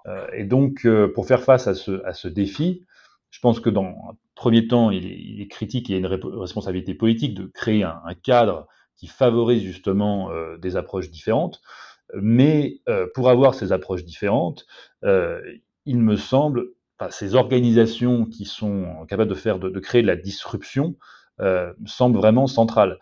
[0.07, 2.85] Euh, et donc, euh, pour faire face à ce, à ce, défi,
[3.31, 5.99] je pense que dans un premier temps, il est, il est critique, il y a
[5.99, 8.67] une responsabilité politique de créer un, cadre
[8.97, 11.61] qui favorise justement euh, des approches différentes.
[12.21, 12.83] Mais
[13.15, 14.67] pour avoir ces approches différentes,
[15.05, 16.71] il me semble
[17.09, 20.97] ces organisations qui sont capables de faire, de, créer de la disruption,
[21.41, 22.99] euh, semblent vraiment centrales.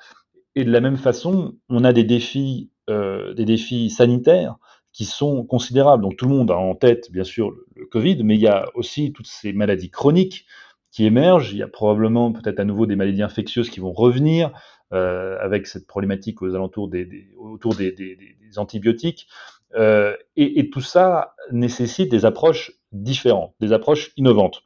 [0.54, 4.56] Et de la même façon, on a euh, des défis sanitaires
[4.98, 6.02] qui sont considérables.
[6.02, 8.66] Donc tout le monde a en tête, bien sûr, le, Covid, mais il y a
[8.74, 10.44] aussi toutes ces maladies chroniques
[10.90, 11.52] qui émergent.
[11.52, 14.50] Il y a probablement peut-être à nouveau des maladies infectieuses qui vont revenir
[14.92, 19.28] euh, avec cette problématique aux alentours des, des autour des, des, des antibiotiques.
[19.76, 24.64] Euh, et, et, tout ça nécessite des approches différentes, des approches innovantes.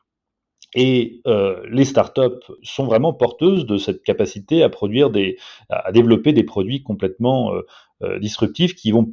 [0.74, 5.36] Et euh, les startups sont vraiment porteuses de cette capacité à produire des,
[5.68, 7.66] à développer des produits complètement euh,
[8.02, 9.12] euh disruptifs qui vont,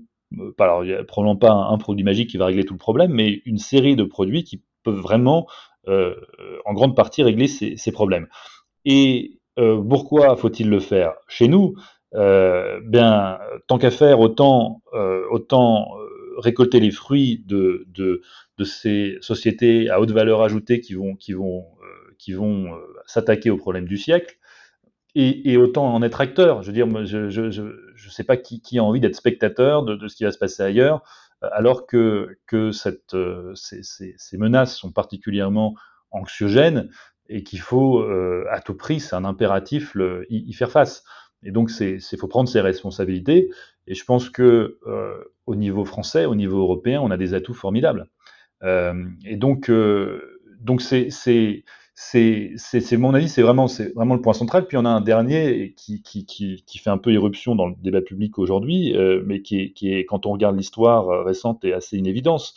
[0.60, 3.12] alors il n'y a probablement pas un, produit magique qui va régler tout le problème,
[3.12, 5.48] mais une série de produits qui peuvent vraiment,
[5.88, 6.16] euh,
[6.66, 8.28] en grande partie, régler ces, problèmes.
[8.86, 11.76] Et pourquoi faut-il le faire chez nous?
[12.16, 15.90] Euh, bien, tant qu'à faire, autant, euh, autant
[16.38, 18.22] récolter les fruits de, de,
[18.58, 22.72] de, ces sociétés à haute valeur ajoutée qui vont, qui vont, euh, qui vont
[23.06, 24.38] s'attaquer aux problèmes du siècle.
[25.16, 26.62] Et, et, autant en être acteur.
[26.62, 27.64] Je veux dire, je je, je,
[27.96, 30.38] je sais pas qui, qui, a envie d'être spectateur de, de, ce qui va se
[30.38, 31.02] passer ailleurs,
[31.42, 33.16] alors que, que cette,
[33.56, 35.74] ces, ces, ces, menaces sont particulièrement
[36.12, 36.90] anxiogènes
[37.28, 41.04] et qu'il faut euh, à tout prix, c'est un impératif, le, y, y, faire face.
[41.44, 43.50] Et donc, c'est faut prendre ses responsabilités.
[43.88, 47.54] Et je pense que euh, au niveau français, au niveau européen, on a des atouts
[47.54, 48.08] formidables.
[48.64, 51.64] Euh, et donc, euh, donc c'est
[52.02, 54.68] c'est mon avis, c'est vraiment vraiment le point central.
[54.68, 57.76] Puis on a un dernier qui, qui, qui, qui fait un peu éruption dans le
[57.78, 61.74] débat public aujourd'hui, euh, mais qui est, qui est quand on regarde l'histoire récente est
[61.74, 62.54] assez une.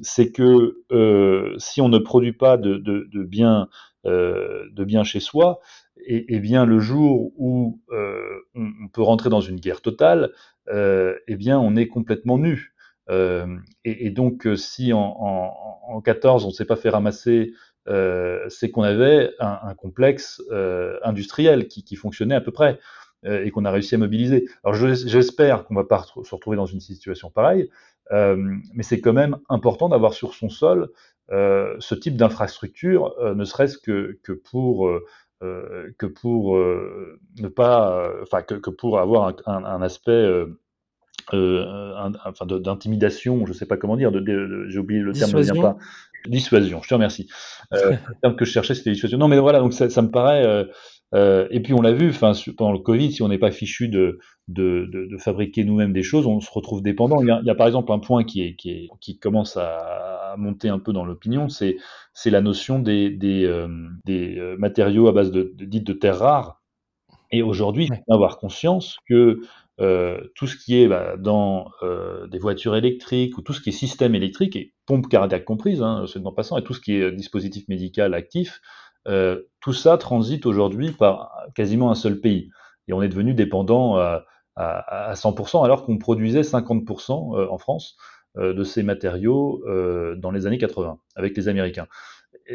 [0.00, 3.68] C'est que euh, si on ne produit pas de, de, de biens
[4.04, 5.58] euh, biens chez soi,
[6.06, 10.30] et, et, bien le jour où euh, on, peut rentrer dans une guerre totale,
[10.68, 12.72] euh, eh bien on est complètement nu.
[13.08, 15.54] Euh, et, et, donc si en, en,
[15.88, 17.75] en 14 on ne s'est pas fait ramasser, euh,
[18.48, 22.78] c'est qu'on avait un, complexe euh, industriel qui, fonctionnait à peu près
[23.24, 24.48] euh, et qu'on a réussi à mobiliser.
[24.64, 27.70] Alors j'espère qu'on va pas se retrouver dans une situation pareille,
[28.10, 30.90] mais c'est quand même important d'avoir sur son sol
[31.28, 34.88] ce type d'infrastructure, ne serait-ce que, que pour
[35.42, 40.46] euh, que pour euh, ne pas, euh, enfin que, pour avoir un aspect
[41.34, 45.32] euh, enfin d'intimidation, je sais pas comment dire, de, de, de j'ai oublié le terme,
[45.32, 45.76] ne vient pas.
[46.26, 47.28] Dissuasion, je te remercie.
[47.72, 49.18] Euh, le terme que je cherchais, c'était dissuasion.
[49.18, 50.66] Non, mais voilà, donc ça, ça me paraît.
[51.14, 53.88] Euh, et puis on l'a vu, enfin pendant le Covid, si on n'est pas fichu
[53.88, 57.20] de, de, de, de fabriquer nous-mêmes des choses, on se retrouve dépendant.
[57.22, 59.18] Il y, a, il y a, par exemple un point qui, est, qui, est, qui
[59.18, 61.78] commence à, monter un peu dans l'opinion, c'est
[62.26, 63.68] la notion des, des, euh,
[64.04, 66.60] des euh, matériaux à base de, de dites de terres rares.
[67.30, 69.40] Et aujourd'hui, il faut avoir conscience que
[69.80, 73.70] euh, tout ce qui est bah, dans euh, des voitures électriques ou tout ce qui
[73.70, 76.94] est système électrique, et pompe cardiaque comprise, hein, c'est en passant, et tout ce qui
[76.94, 78.60] est dispositif médical actif,
[79.08, 82.50] euh, tout ça transite aujourd'hui par quasiment un seul pays.
[82.88, 84.24] Et on est devenu dépendant à,
[84.56, 87.96] à, à 100%, alors qu'on produisait 50% euh, en France
[88.38, 91.86] euh, de ces matériaux euh, dans les années 80 avec les Américains.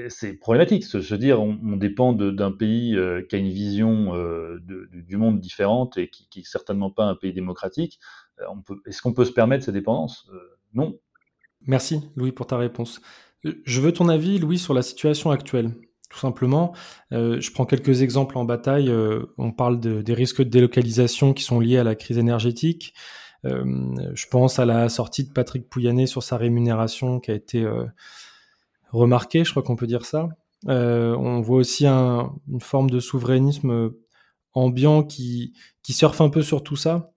[0.08, 4.13] C'est problématique, se, se dire on, on dépend d'un pays euh, qui a une vision
[4.13, 7.99] de, du monde différente et qui, qui est certainement pas un pays démocratique.
[8.86, 10.30] Est-ce qu'on peut se permettre cette dépendance?
[10.73, 10.97] Non.
[11.67, 13.01] Merci Louis pour ta réponse.
[13.43, 15.71] Je veux ton avis, Louis, sur la situation actuelle.
[16.10, 16.73] Tout simplement,
[17.12, 18.91] je prends quelques exemples en bataille.
[19.38, 22.93] on parle des risques de délocalisation qui sont liés à la crise énergétique.
[23.43, 27.65] je pense à la sortie de Patrick Pouyanné sur sa rémunération qui a été
[28.91, 30.30] remarquée, je crois qu'on peut dire ça.
[30.67, 33.91] on voit aussi une forme de souverainisme
[34.54, 37.12] ambiant qui, qui surfe un peu sur tout ça.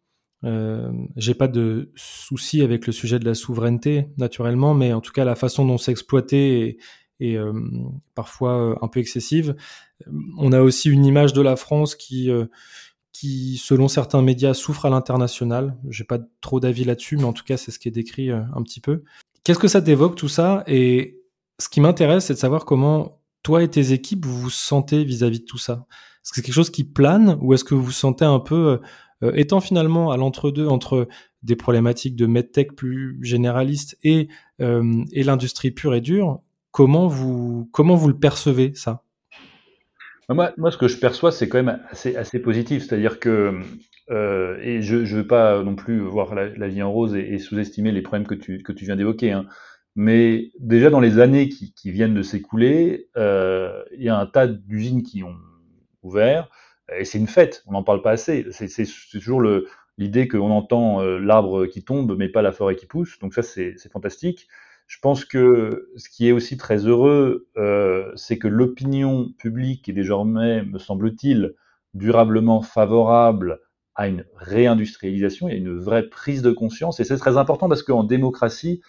[0.44, 5.12] Euh, j'ai pas de souci avec le sujet de la souveraineté, naturellement, mais en tout
[5.12, 6.78] cas, la façon dont c'est exploité
[7.20, 7.52] est, euh,
[8.14, 9.56] parfois euh, un peu excessive.
[10.36, 12.46] On a aussi une image de la France qui, euh,
[13.12, 15.78] qui selon certains médias, souffre à l'international.
[15.88, 18.62] J'ai pas trop d'avis là-dessus, mais en tout cas, c'est ce qui est décrit un
[18.62, 19.02] petit peu.
[19.44, 20.64] Qu'est-ce que ça t'évoque tout ça?
[20.66, 21.22] Et
[21.58, 25.40] ce qui m'intéresse, c'est de savoir comment toi et tes équipes vous vous sentez vis-à-vis
[25.40, 25.86] de tout ça.
[25.90, 28.80] Est-ce que c'est quelque chose qui plane ou est-ce que vous vous sentez un peu
[29.22, 31.08] euh, étant finalement à l'entre-deux entre
[31.42, 34.28] des problématiques de medtech plus généralistes et,
[34.60, 36.40] euh, et l'industrie pure et dure,
[36.70, 39.02] comment vous, comment vous le percevez ça?
[40.30, 42.86] Moi, moi, ce que je perçois, c'est quand même assez, assez positif.
[42.86, 43.60] C'est-à-dire que,
[44.10, 47.92] euh, et je ne veux pas non plus voir la, vie en rose et, sous-estimer
[47.92, 49.32] les problèmes que tu, que tu viens d'évoquer.
[49.32, 49.44] Hein.
[49.96, 54.26] Mais déjà dans les années qui, qui viennent de s'écouler, euh, il y a un
[54.26, 55.36] tas d'usines qui ont
[56.02, 56.48] ouvert,
[56.96, 58.46] et c'est une fête, on n'en parle pas assez.
[58.50, 59.42] C'est toujours
[59.96, 63.18] l'idée qu'on entend euh, l'arbre qui tombe, mais pas la forêt qui pousse.
[63.20, 64.48] Donc ça, c'est fantastique.
[64.86, 69.92] Je pense que ce qui est aussi très heureux, euh, c'est que l'opinion publique est
[69.92, 71.54] désormais, me semble-t-il,
[71.94, 73.60] durablement favorable
[73.94, 77.68] à une réindustrialisation, il y a une vraie prise de conscience, et c'est très important
[77.68, 78.82] parce qu'en démocratie,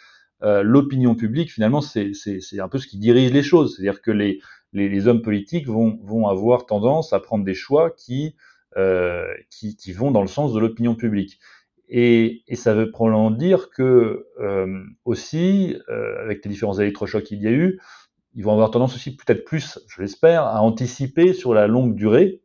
[0.45, 2.13] euh, l'opinion publique, finalement, c'est
[2.59, 3.75] un peu ce qui dirige les choses.
[3.75, 8.35] C'est-à-dire que les, hommes politiques vont, avoir tendance à prendre des choix qui,
[8.77, 11.39] euh, qui, vont dans le sens de l'opinion publique.
[11.89, 17.51] Et, ça veut probablement dire que euh, aussi, avec les différents électrochocs qu'il y a
[17.51, 17.79] eu,
[18.35, 22.41] ils vont avoir tendance aussi peut-être plus, je l'espère, à anticiper sur la longue durée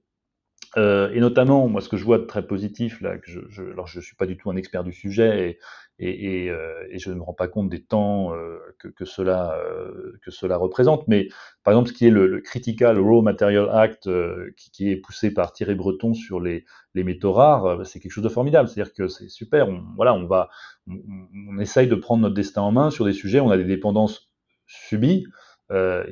[0.77, 3.63] euh, et notamment, moi, ce que je vois de très positif, là, que je, je
[3.63, 5.59] alors je suis pas du tout un expert du sujet et,
[5.99, 9.05] et, et, euh, et je ne me rends pas compte des temps euh, que, que,
[9.05, 11.29] cela, euh, que cela représente, mais
[11.65, 14.97] par exemple, ce qui est le, le Critical Raw Material Act, euh, qui, qui, est
[14.97, 18.69] poussé par Thierry Breton sur les, les métaux rares, c'est quelque chose de formidable.
[18.69, 19.69] C'est-à-dire que c'est super.
[19.69, 20.51] On, voilà, on va,
[20.87, 21.01] on,
[21.49, 23.41] on, essaye de prendre notre destin en main sur des sujets.
[23.41, 24.31] On a des dépendances
[24.67, 25.27] subies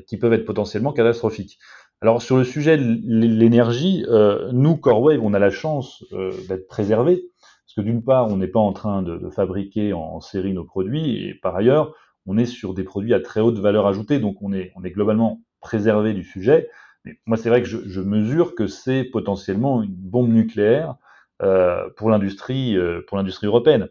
[0.07, 1.59] qui peuvent être potentiellement catastrophiques.
[2.01, 6.69] Alors sur le sujet de l'énergie, euh, nous, Corewave, on a la chance euh, d'être
[6.69, 10.65] préservés, parce que d'une part, on n'est pas en train de, fabriquer en, série nos
[10.65, 11.95] produits, et par ailleurs,
[12.27, 16.15] on est sur des produits à très haute valeur ajoutée, donc on est, globalement préservé
[16.15, 16.69] du sujet.
[17.05, 20.95] Mais moi, c'est vrai que je, mesure que c'est potentiellement une bombe nucléaire
[21.43, 22.77] euh, pour l'industrie,
[23.09, 23.89] pour l'industrie européenne.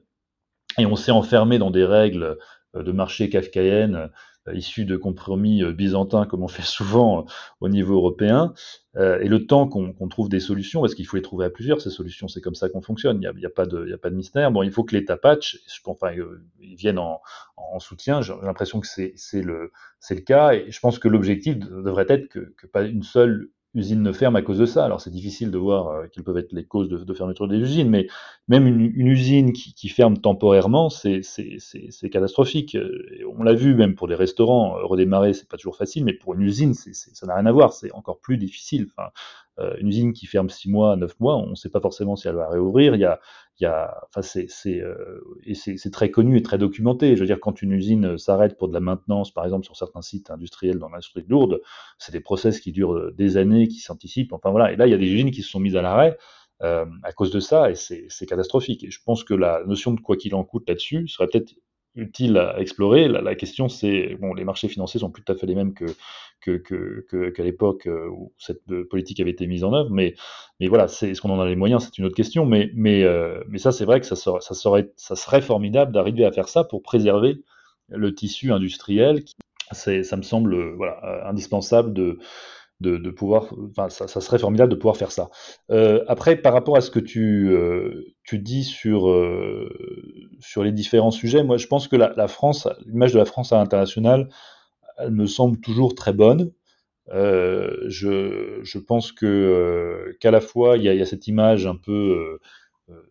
[0.78, 2.38] Et on s'est enfermé dans des règles
[2.74, 4.10] de marché kafkaïennes
[4.54, 7.24] issus de compromis euh, byzantins, comme on fait souvent euh,
[7.62, 8.54] au niveau européen,
[9.00, 11.92] et le temps qu'on trouve des solutions, parce qu'il faut les trouver à plusieurs, ces
[11.92, 14.52] solutions, c'est comme ça qu'on fonctionne, il n'y a, a, a pas de mystère.
[14.52, 14.96] Bon, il faut que
[15.68, 16.16] je pense, enfin,
[16.60, 17.22] ils viennent en,
[17.58, 19.72] en soutien, j'ai l'impression que c'est le,
[20.10, 24.02] le cas, et je pense que l'objectif devrait être que, que pas une seule usines
[24.02, 24.86] ne ferment à cause de ça.
[24.86, 27.90] Alors c'est difficile de voir euh, quelles peuvent être les causes de, fermeture des usines,
[27.90, 28.08] mais
[28.48, 31.22] même une, usine qui, ferme temporairement, c'est
[32.12, 32.76] catastrophique.
[32.76, 36.14] Et on l'a vu même pour des restaurants, euh, redémarrer c'est pas toujours facile, mais
[36.14, 38.88] pour une usine, ça n'a rien à voir, c'est encore plus difficile.
[39.00, 39.04] Euh,
[39.80, 42.36] une usine qui ferme six mois, neuf mois, on ne sait pas forcément si elle
[42.36, 42.96] va réouvrir.
[42.96, 43.20] Il y a,
[43.60, 47.16] il y a, enfin c'est c'est euh, et c'est très connu et très documenté.
[47.16, 50.02] Je veux dire, quand une usine s'arrête pour de la maintenance, par exemple sur certains
[50.02, 51.62] sites industriels dans l'industrie lourde,
[51.98, 54.34] c'est des process qui durent des années, qui s'anticipent.
[54.34, 54.72] Enfin voilà.
[54.72, 56.18] Et là, il y a des usines qui se sont mises à l'arrêt.
[56.64, 58.84] Euh, à cause de ça, et c'est catastrophique.
[58.84, 61.54] Et je pense que la notion de quoi qu'il en coûte là-dessus serait peut-être
[61.98, 63.08] utile à explorer.
[63.08, 65.86] La, question, c'est bon, les marchés financiers sont plus tout à fait les mêmes que
[66.42, 69.90] qu'à que, que, qu'à l'époque euh, où cette euh, politique avait été mise en œuvre,
[69.90, 70.16] mais
[70.60, 72.46] mais voilà, c'est est-ce qu'on en a les moyens, c'est une autre question.
[72.46, 75.92] Mais mais euh, mais ça, c'est vrai que ça serait, ça serait ça serait formidable
[75.92, 77.42] d'arriver à faire ça pour préserver
[77.90, 79.24] le tissu industriel.
[79.72, 82.20] C'est ça me semble voilà indispensable de
[82.80, 85.30] de, pouvoir, enfin, ça, serait formidable de pouvoir faire ça.
[85.72, 89.70] Euh, après, par rapport à ce que tu, euh, tu dis sur, euh,
[90.40, 93.58] sur les différents sujets, moi, je pense que la, France, l'image de la France à
[93.58, 94.30] l'international,
[94.98, 96.52] elle me semble toujours très bonne.
[97.10, 102.40] Je, je, pense que qu'à la fois il y, a, cette image un peu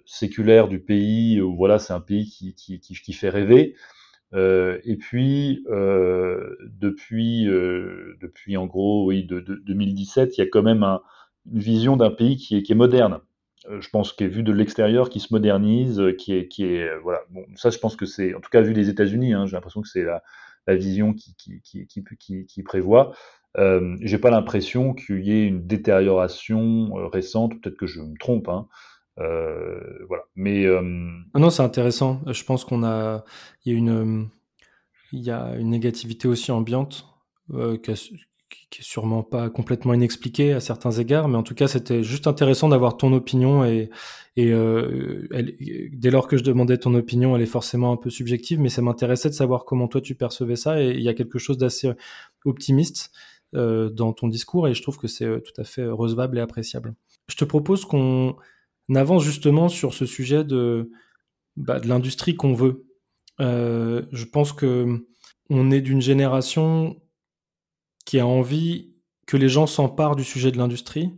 [0.05, 3.75] séculaire du pays où voilà c'est un pays qui, qui fait rêver
[4.35, 10.45] euh, et puis, euh, depuis, euh, depuis en gros, oui, de, de, 2017, il y
[10.45, 11.01] a quand même un,
[11.53, 13.21] une vision d'un pays qui est, qui est moderne.
[13.71, 17.21] Euh, je pense qu'est vu de l'extérieur, qui se modernise, qui est, qui est, voilà.
[17.31, 19.83] Bon, ça, je pense que c'est, en tout cas, vu les États-Unis, hein, j'ai l'impression
[19.83, 20.23] que c'est la,
[20.67, 21.87] la vision qui, qui, qui,
[22.19, 23.13] qui, qui prévoit.
[23.59, 27.61] Euh, j'ai pas l'impression qu'il y ait une détérioration euh, récente.
[27.61, 28.49] Peut-être que je me trompe.
[28.49, 28.69] Hein.
[29.19, 30.25] Euh, voilà.
[30.35, 30.83] Mais euh,
[31.35, 32.21] ah non, c'est intéressant.
[32.27, 33.25] Je pense qu'on a,
[33.65, 34.29] il y a une,
[35.13, 37.07] il y a une négativité aussi ambiante
[37.55, 37.93] euh, qui,
[38.71, 42.27] qui, est sûrement pas complètement inexpliquée à certains égards, mais en tout cas, c'était juste
[42.27, 43.91] intéressant d'avoir ton opinion et,
[44.37, 44.53] et
[45.93, 48.83] dès lors que je demandais ton opinion, elle est forcément un peu subjective, mais ça
[48.83, 51.91] m'intéressait de savoir comment toi tu percevais ça et il y a quelque chose d'assez
[52.45, 53.13] optimiste
[53.55, 56.95] dans ton discours et je trouve que c'est tout à fait recevable et appréciable.
[57.29, 58.37] Je te propose qu'on
[58.95, 60.91] avance justement sur ce sujet de,
[61.57, 62.87] bah, de l'industrie qu'on veut.
[63.41, 65.07] Euh, je pense que
[65.49, 66.97] on est d'une génération
[68.05, 68.95] qui a envie
[69.27, 71.13] que les gens s'emparent du sujet de l'industrie.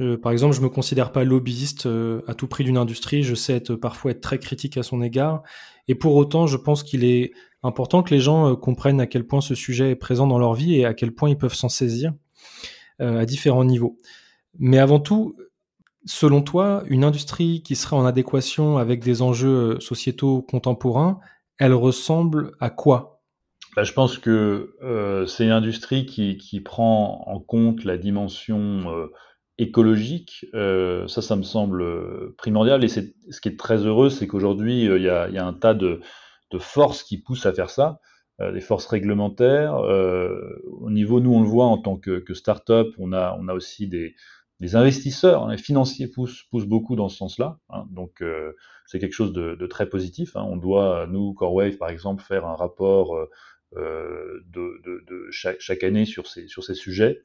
[0.00, 3.22] Euh, par exemple, je me considère pas lobbyiste euh, à tout prix d'une industrie.
[3.22, 5.42] Je sais être, parfois être très critique à son égard.
[5.88, 7.32] Et pour autant, je pense qu'il est
[7.62, 10.76] important que les gens comprennent à quel point ce sujet est présent dans leur vie
[10.76, 12.14] et à quel point ils peuvent s'en saisir
[12.98, 13.98] à différents niveaux.
[14.58, 15.36] Mais avant tout,
[16.06, 21.20] selon toi, une industrie qui serait en adéquation avec des enjeux sociétaux contemporains,
[21.58, 23.20] elle ressemble à quoi?
[23.76, 28.90] Bah, je pense que euh, c'est une industrie qui, qui, prend en compte la dimension
[28.92, 29.12] euh,
[29.58, 30.46] écologique.
[30.54, 32.82] Euh, ça, ça me semble primordial.
[32.82, 36.00] Et ce qui est très heureux, c'est qu'aujourd'hui, il y, y, a un tas de,
[36.50, 38.00] de, forces qui poussent à faire ça,
[38.40, 39.74] des forces réglementaires.
[39.76, 43.54] au niveau, nous, on le voit en tant que, que start-up, on a, on a
[43.54, 44.14] aussi des,
[44.60, 47.58] des investisseurs, les financiers poussent, beaucoup dans ce sens-là.
[47.70, 48.22] Hein, donc,
[48.86, 50.36] c'est quelque chose de, très positif.
[50.36, 50.44] Hein.
[50.46, 53.16] On doit, nous, CoreWave, par exemple, faire un rapport
[53.76, 57.22] euh, de chaque, année sur ces, sujets.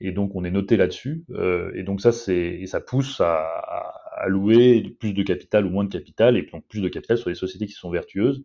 [0.00, 1.24] Et donc, on est noté là-dessus.
[1.30, 5.84] Euh, et donc, ça, c'est, ça pousse à, à, allouer plus de capital ou moins
[5.84, 8.44] de capital, et donc plus de capital sur les sociétés qui sont vertueuses.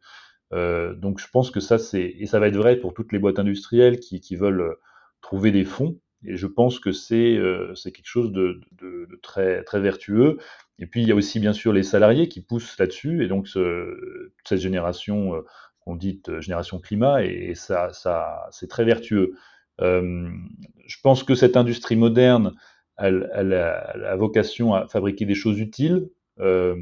[0.54, 3.20] Euh, donc, je pense que ça, c'est, et ça va être vrai pour toutes les
[3.20, 4.76] boîtes industrielles qui veulent
[5.22, 6.00] trouver des fonds.
[6.26, 10.38] Et je pense que c'est, euh, quelque chose de, de, de, très, très vertueux.
[10.78, 13.24] Et puis, il y a aussi, bien sûr, les salariés qui poussent là-dessus.
[13.24, 15.42] Et donc, ce, cette génération euh,
[15.80, 19.36] qu'on dit génération climat, et, ça, ça c'est très vertueux.
[19.82, 20.30] Euh,
[20.86, 22.54] je pense que cette industrie moderne,
[22.98, 26.10] elle, elle, a, elle, a, vocation à fabriquer des choses utiles,
[26.40, 26.76] euh,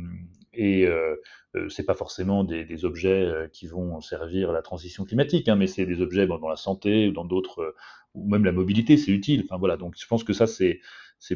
[0.53, 4.61] et euh, euh c'est pas forcément des, des, objets euh, qui vont servir à la
[4.61, 7.75] transition climatique, hein, mais c'est des objets bon, dans la santé ou dans d'autres,
[8.13, 9.43] ou même la mobilité, c'est utile.
[9.45, 10.79] Enfin voilà, donc je pense que ça c'est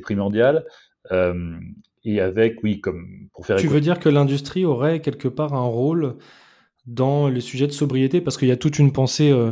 [0.02, 0.66] primordial.
[1.12, 1.60] Euh,
[2.04, 3.58] et avec, oui, comme pour faire.
[3.58, 6.16] Tu veux dire que l'industrie aurait quelque part un rôle
[6.86, 9.52] dans les sujets de sobriété, parce qu'il y a toute une pensée euh,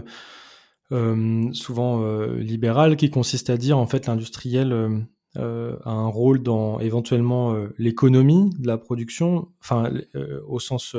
[0.92, 5.06] euh, souvent euh, libérale qui consiste à dire en fait l'industriel
[5.38, 9.92] euh, euh, a un rôle dans éventuellement l'économie de la production, enfin
[10.48, 10.96] au sens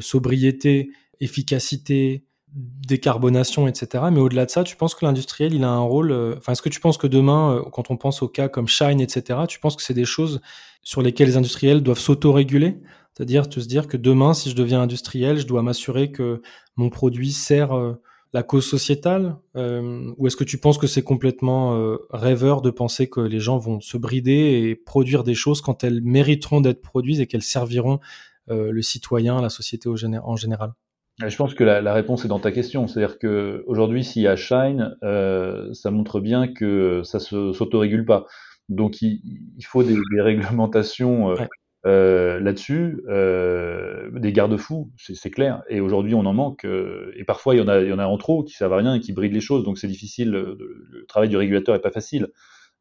[0.00, 0.90] sobriété,
[1.20, 4.04] efficacité, décarbonation, etc.
[4.12, 6.12] Mais au-delà de ça, tu penses que l'industriel, il a un rôle.
[6.36, 9.40] Enfin, est-ce que tu penses que demain, quand on pense aux cas comme Shine, etc.,
[9.48, 10.40] tu penses que c'est des choses
[10.82, 12.78] sur lesquelles les industriels doivent s'auto-réguler?
[13.16, 16.42] C'est-à-dire te se dire que demain, si je deviens industriel, je dois m'assurer que
[16.76, 17.94] mon produit sert euh,
[18.36, 22.68] la cause sociétale euh, Ou est-ce que tu penses que c'est complètement euh, rêveur de
[22.68, 26.82] penser que les gens vont se brider et produire des choses quand elles mériteront d'être
[26.82, 27.98] produites et qu'elles serviront
[28.50, 30.74] euh, le citoyen, la société au géné en général?
[31.26, 32.86] Je pense que la, la, réponse est dans ta question.
[32.86, 34.98] C'est-à-dire que aujourd'hui, s'il y a Shine,
[35.72, 38.26] ça montre bien que ça se s'autorégule pas.
[38.68, 39.22] Donc, il,
[39.56, 41.48] il faut des, des réglementations ouais.
[41.86, 45.62] Euh, là-dessus, euh, des garde-fous, c'est clair.
[45.68, 46.64] Et aujourd'hui, on en manque.
[46.64, 48.72] Euh, et parfois, il y en a, il y en a en trop qui servent
[48.72, 49.62] à rien et qui brident les choses.
[49.62, 50.30] Donc, c'est difficile.
[50.30, 52.28] Le, le, travail du régulateur est pas facile.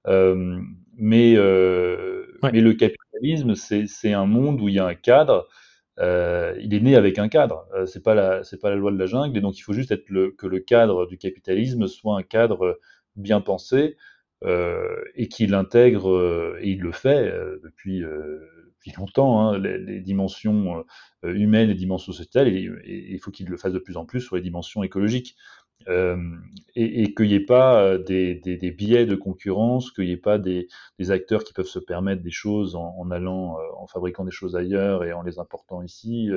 [0.07, 2.51] Mais, ouais.
[2.51, 5.47] mais le capitalisme, c'est un monde où il y a un cadre.
[5.99, 7.67] il est né avec un cadre.
[7.85, 9.37] c'est pas la, c'est pas la loi de la jungle.
[9.37, 12.79] Et donc, il faut juste être le, que le cadre du capitalisme soit un cadre
[13.15, 13.97] bien pensé.
[14.43, 17.31] et qu'il intègre, et il le fait
[17.63, 18.03] depuis
[18.85, 20.83] depuis longtemps, hein, les, les, dimensions
[21.23, 24.21] euh, humaines, les dimensions sociétales, et, il faut qu'il le fasse de plus en plus
[24.21, 25.35] sur les dimensions écologiques.
[25.87, 26.17] Euh,
[26.75, 30.13] et, et qu'il n'y ait pas euh, des, des, des, biais de concurrence, qu'il n'y
[30.13, 30.67] ait pas des,
[30.97, 34.31] des, acteurs qui peuvent se permettre des choses en, en allant, euh, en fabriquant des
[34.31, 36.31] choses ailleurs et en les important ici,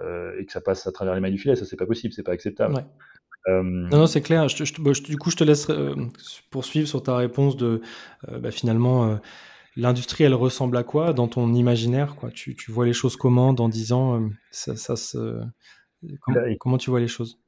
[0.00, 1.56] euh, et que ça passe à travers les mailles du filet.
[1.56, 2.74] Ça, c'est pas possible, c'est pas acceptable.
[2.76, 2.84] Ouais.
[3.48, 3.62] Euh...
[3.62, 4.48] Non, non, c'est clair.
[4.48, 5.68] Je, je, je, du coup, je te laisse
[6.50, 7.82] poursuivre sur ta réponse de
[8.26, 9.18] bah, finalement
[9.76, 12.30] L'industrie, elle ressemble à quoi dans ton imaginaire quoi?
[12.30, 15.18] Tu, tu, vois les choses comment dans 10 ans euh, ça, ça se...
[16.20, 17.38] comment, bah, comment, tu vois les choses?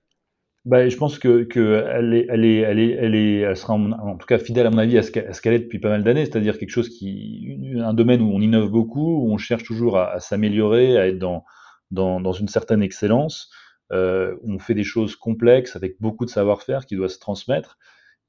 [0.67, 3.73] Bah, je pense que, que elle, est, elle, est, elle, est, elle, est, elle sera
[3.73, 6.05] en, en, tout cas fidèle à mon avis à ce qu'elle est depuis pas mal
[6.05, 9.97] d'années, c'est-à-dire quelque chose qui, un domaine où on innove beaucoup, où on cherche toujours
[9.97, 11.45] à, à s'améliorer, à être dans,
[11.91, 13.51] dans, dans, une certaine excellence.
[13.91, 17.79] on fait des choses complexes avec beaucoup de savoir-faire qui doit se transmettre.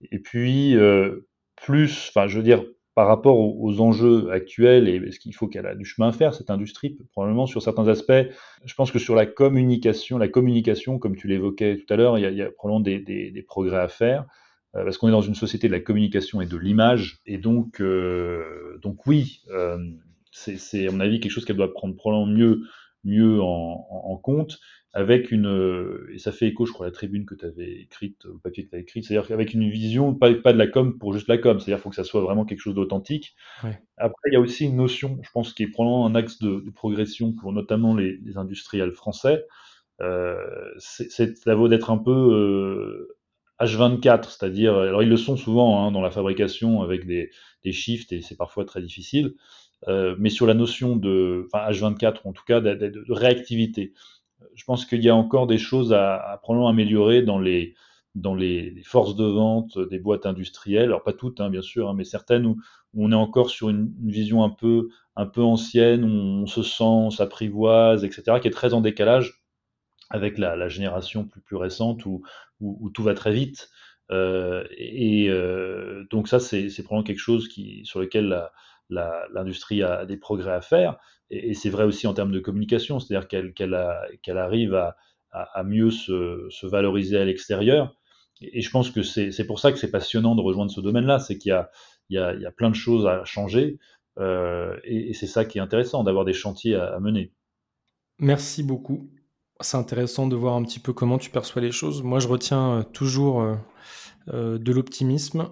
[0.10, 0.78] Et puis,
[1.58, 2.64] plus, enfin, je veux dire,
[3.00, 6.34] par rapport aux, enjeux actuels et ce qu'il faut qu'elle a du chemin à faire,
[6.34, 8.28] cette industrie, probablement sur certains aspects.
[8.66, 12.36] Je pense que sur la communication, la communication, comme tu l'évoquais tout à l'heure, il,
[12.36, 14.26] y a probablement des, progrès à faire.
[14.76, 17.80] Euh, parce qu'on est dans une société de la communication et de l'image, et donc,
[17.80, 19.78] euh, donc oui, euh,
[20.34, 22.64] c'est à mon avis quelque chose qu'elle doit prendre probablement mieux,
[23.04, 24.60] mieux en compte
[24.94, 27.82] avec une, euh, et ça fait écho, je crois, à la tribune que tu avais
[27.82, 30.68] écrite, le papier que tu as écrit, c'est-à-dire qu'avec une vision, pas, pas de la
[30.68, 33.36] com pour juste la com, c'est-à-dire qu'il faut que ça soit vraiment quelque chose d'authentique.
[33.98, 36.64] Après, il y a aussi une notion, je pense, qui est probablement un axe de,
[36.74, 39.46] progression pour notamment les, les industriels français,
[40.02, 40.38] euh,
[40.78, 43.18] c'est d'être un peu euh,
[43.60, 47.30] H24, c'est-à-dire, alors ils le sont souvent hein, dans la fabrication avec des,
[47.64, 49.36] des shifts et c'est parfois très difficile,
[49.88, 53.94] euh, mais sur la notion de, enfin H24, ou en tout cas de, réactivité
[54.56, 57.76] je pense qu'il y a encore des choses à, à probablement améliorer dans les
[58.16, 60.86] dans les, forces de vente des boîtes industrielles.
[60.86, 62.58] Alors pas toutes, hein, bien sûr, hein, mais certaines où,
[62.96, 66.84] on est encore sur une, vision un peu un peu ancienne, où on se sent,
[66.84, 69.44] on s'apprivoise, etc., qui est très en décalage
[70.10, 72.24] avec la, génération plus plus récente où,
[72.62, 73.70] où, où, tout va très vite.
[74.12, 78.52] Euh, et euh, donc ça, c'est probablement quelque chose qui sur lequel la,
[78.90, 80.98] l'industrie a des progrès à faire.
[81.30, 84.74] Et, c'est vrai aussi en termes de communication, c'est-à-dire qu'elle arrive
[85.32, 87.96] à, mieux se, se, valoriser à l'extérieur.
[88.42, 91.38] Et, je pense que c'est pour ça que c'est passionnant de rejoindre ce domaine-là, c'est
[91.38, 91.56] qu'il
[92.10, 93.80] y, a plein de choses à changer.
[94.20, 97.32] Euh, et, c'est ça qui est intéressant, d'avoir des chantiers à, mener.
[98.20, 99.10] Merci beaucoup.
[99.62, 102.02] C'est intéressant de voir un petit peu comment tu perçois les choses.
[102.02, 103.42] Moi, je retiens euh, toujours
[104.30, 105.50] euh, de l'optimisme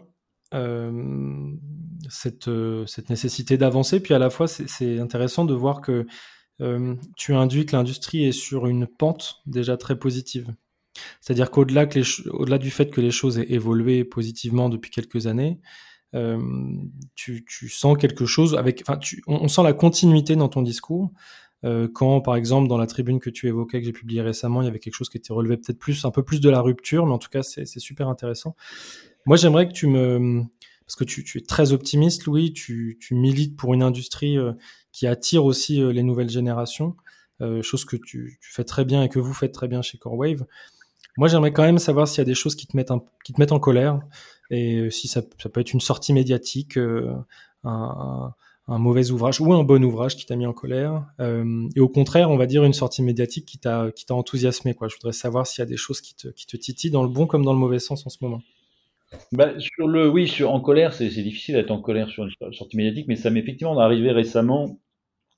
[0.53, 1.51] euh,
[2.09, 3.99] cette, euh, cette, nécessité d'avancer.
[3.99, 6.05] Puis à la fois, c'est intéressant de voir que
[6.61, 10.53] euh, tu induis que l'industrie est sur une pente déjà très positive.
[11.21, 15.59] C'est-à-dire qu'au-delà au -delà du fait que les choses aient évolué positivement depuis quelques années,
[16.15, 16.39] euh,
[17.15, 21.11] tu, tu, sens quelque chose avec, enfin, on, on, sent la continuité dans ton discours.
[21.65, 24.65] Euh, quand, par exemple, dans la tribune que tu évoquais, que j'ai publié récemment, il
[24.65, 27.05] y avait quelque chose qui était relevé peut-être plus, un peu plus de la rupture,
[27.05, 28.55] mais en tout cas, c'est super intéressant.
[29.27, 30.45] Moi, j'aimerais que tu me,
[30.85, 34.53] parce que tu, tu es très optimiste, Louis, tu, tu, milites pour une industrie euh,
[34.93, 36.95] qui attire aussi euh, les nouvelles générations,
[37.41, 39.97] euh, chose que tu, tu, fais très bien et que vous faites très bien chez
[39.97, 40.45] CoreWave.
[41.17, 43.33] Moi, j'aimerais quand même savoir s'il y a des choses qui te mettent, un, qui
[43.33, 43.99] te mettent en colère
[44.49, 47.25] et si ça, ça peut être une sortie médiatique, un,
[47.65, 52.31] un, mauvais ouvrage ou un bon ouvrage qui t'a mis en colère, et au contraire,
[52.31, 54.73] on va dire une sortie médiatique qui t'a qui t'a enthousiasmé.
[54.73, 54.87] Quoi.
[54.87, 57.09] Je voudrais savoir s'il y a des choses qui te, qui te titillent dans le
[57.09, 58.41] bon comme dans le mauvais sens en ce moment.
[59.31, 63.07] Bah, sur le, oui, en colère, c'est difficile d'être en colère sur une sortie médiatique,
[63.07, 64.79] mais ça m'est effectivement arrivé récemment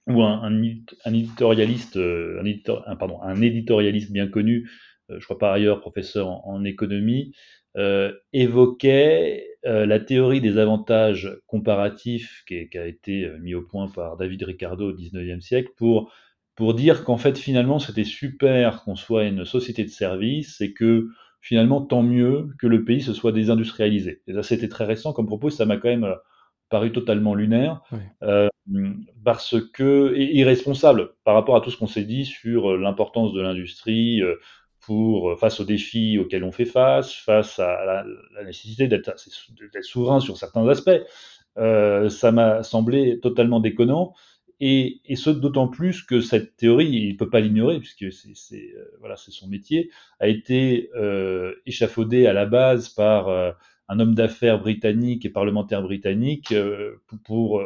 [0.08, 0.62] où un,
[1.06, 4.70] éditorialiste, euh, un, éditorialiste bien connu,
[5.12, 7.34] euh, je crois par ailleurs professeur en, économie,
[7.78, 13.90] euh, évoquait la théorie des avantages comparatifs qui, qui, a été euh, mis au point
[13.90, 16.14] par David Ricardo au 19e siècle pour,
[16.56, 21.10] pour dire qu'en fait finalement c'était super qu'on soit une société de services et que
[21.42, 24.22] finalement, tant mieux que le pays se soit désindustrialisé.
[24.28, 26.16] Et ça, c'était très récent comme propos, ça m'a quand même euh,
[26.70, 28.00] paru totalement lunaire, oui.
[28.24, 28.48] euh,
[29.24, 33.34] parce que, et irresponsable par rapport à tout ce qu'on s'est dit sur euh, l'importance
[33.34, 34.22] de l'industrie
[34.82, 39.18] pour, face aux défis auxquels on fait face, face à la, la nécessité d'être
[39.82, 41.02] souverain sur certains aspects.
[41.58, 44.14] Euh, ça m'a semblé totalement déconnant.
[44.62, 48.74] Et, et ce d'autant plus que cette théorie, il ne peut pas l'ignorer, puisque c'est
[48.76, 49.90] euh, voilà, son métier,
[50.20, 53.52] a été euh, échafaudée à la base par euh,
[53.88, 57.64] un homme d'affaires britannique et parlementaire britannique, euh, pour, pour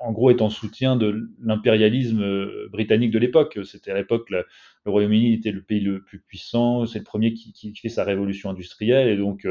[0.00, 3.60] en gros, être en soutien de l'impérialisme britannique de l'époque.
[3.64, 4.44] C'était à l'époque, le
[4.84, 8.50] Royaume-Uni était le pays le plus puissant, c'est le premier qui, qui, fait sa révolution
[8.50, 9.46] industrielle, et donc,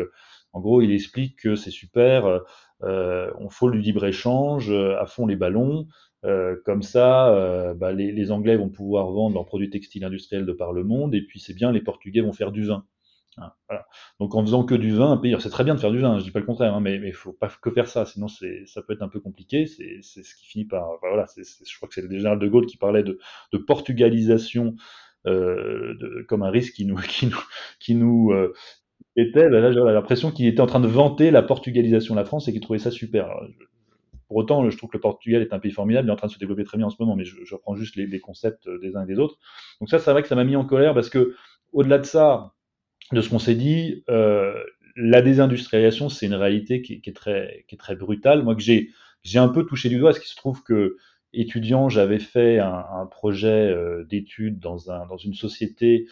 [0.52, 2.42] en gros, il explique que c'est super,
[2.82, 5.88] on faut le libre-échange, à fond les ballons,
[6.24, 10.46] euh, comme ça, euh, bah, les, les, Anglais vont pouvoir vendre leurs produits textiles industriels
[10.46, 12.86] de par le monde, et puis c'est bien, les Portugais vont faire du vin.
[13.38, 13.88] Hein, voilà.
[14.20, 16.20] Donc en faisant que du vin, un pays, c'est très bien de faire du vin,
[16.20, 18.82] je dis pas le contraire, hein, mais il faut pas que faire ça, sinon ça
[18.82, 19.66] peut être un peu compliqué.
[19.66, 22.48] C'est ce qui finit par, voilà, c est, je crois que c'est le général de
[22.48, 23.20] Gaulle qui parlait de,
[23.54, 24.76] de portugalisation
[25.28, 27.44] euh, de, comme un risque qui nous, qui nous,
[27.80, 28.54] qui nous euh,
[29.16, 29.50] était.
[29.50, 32.48] Bah, là, j'avais l'impression qu'il était en train de vanter la portugalisation de la France
[32.48, 33.30] et qu'il trouvait ça super.
[34.32, 36.28] Pour autant, je trouve que le Portugal est un pays formidable, il est en train
[36.28, 38.96] de se développer très bien en ce moment, mais je, reprends juste les, concepts des
[38.96, 39.38] uns et des autres.
[39.82, 41.36] Donc ça, c'est vrai que ça m'a mis en colère parce que,
[41.74, 42.54] au-delà de ça,
[43.12, 44.54] de ce qu'on s'est dit, euh,
[44.96, 48.42] la désindustrialisation, c'est une réalité qui, est très, qui est très brutale.
[48.42, 50.96] Moi, que j'ai, j'ai un peu touché du doigt, parce qu'il se trouve que
[51.34, 56.08] étudiant, j'avais fait un, projet euh, d'études dans, un, dans une société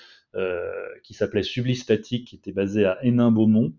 [1.03, 3.71] qui s'appelait Sublistatique, qui était basé à Hénin-Beaumont.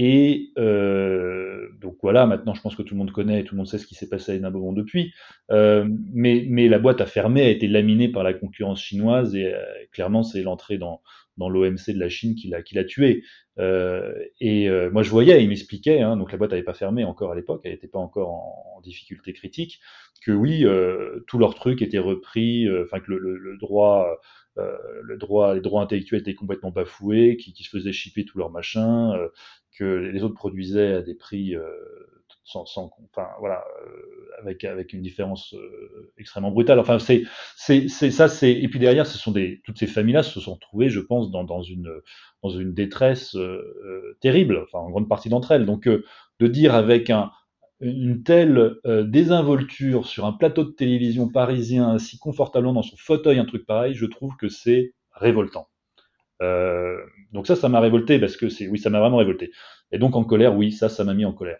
[0.00, 3.66] Et euh, donc voilà, maintenant je pense que tout le monde connaît, tout le monde
[3.66, 5.12] sait ce qui s'est passé à Hénin-Beaumont depuis.
[5.50, 9.52] Euh, mais, mais la boîte a fermé, a été laminée par la concurrence chinoise et
[9.52, 11.02] euh, clairement c'est l'entrée dans,
[11.36, 13.24] dans l'OMC de la Chine qui l'a, qui tué.
[13.58, 17.02] Euh, et euh, moi je voyais, il m'expliquait, hein, donc la boîte n'avait pas fermé
[17.02, 19.80] encore à l'époque, elle n'était pas encore en, difficulté critique,
[20.24, 24.20] que oui, euh, tout leur truc était repris, enfin que le, le, le droit
[24.58, 28.38] euh, le droit, les droits intellectuels étaient complètement bafoués, qui, qui se faisaient shipper tout
[28.38, 29.28] leur machin, euh,
[29.78, 31.62] que les autres produisaient à des prix euh,
[32.44, 33.64] sans, sans, enfin voilà,
[34.40, 35.54] avec avec une différence
[36.16, 36.78] extrêmement brutale.
[36.78, 37.24] Enfin c'est
[37.56, 40.88] c'est ça c'est et puis derrière ce sont des toutes ces familles-là se sont retrouvées,
[40.88, 41.90] je pense, dans dans une
[42.42, 43.36] dans une détresse
[44.20, 45.66] terrible, enfin en grande partie d'entre elles.
[45.66, 47.30] Donc de dire avec un
[47.80, 53.38] une telle euh, désinvolture sur un plateau de télévision parisien, si confortablement dans son fauteuil,
[53.38, 55.68] un truc pareil, je trouve que c'est révoltant.
[56.42, 56.98] Euh,
[57.32, 59.50] donc ça, ça m'a révolté parce que c'est, oui, ça m'a vraiment révolté.
[59.92, 61.58] Et donc en colère, oui, ça, ça m'a mis en colère.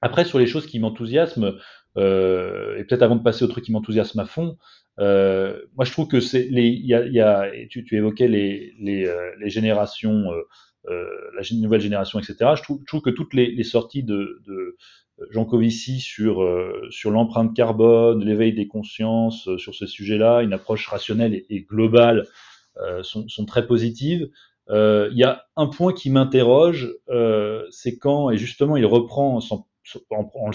[0.00, 1.52] Après, sur les choses qui m'enthousiasment,
[1.96, 4.56] euh, et peut-être avant de passer au truc qui m'enthousiasme à fond,
[4.98, 8.74] euh, moi je trouve que c'est les, y a, y a tu, tu, évoquais les,
[8.80, 10.30] les, euh, les générations,
[10.88, 12.52] euh, la nouvelle génération, etc.
[12.56, 14.76] Je trouve, je trouve que toutes les, les sorties de, de
[15.30, 20.52] Jean Covici sur, euh, sur l'empreinte carbone, l'éveil des consciences euh, sur ce sujet-là, une
[20.52, 22.26] approche rationnelle et, globale
[23.02, 24.30] sont, sont, très positives.
[24.68, 26.94] Il y a un point qui m'interroge,
[27.70, 29.56] c'est quand, et justement il reprend, en,
[30.10, 30.50] en,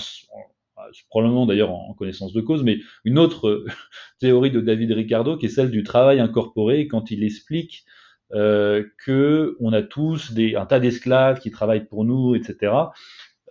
[1.10, 3.66] probablement d'ailleurs en, connaissance de cause, mais une autre
[4.20, 7.86] théorie de David Ricardo qui est celle du travail incorporé quand il explique
[8.34, 12.74] euh, que a tous un tas d'esclaves qui travaillent pour nous, etc.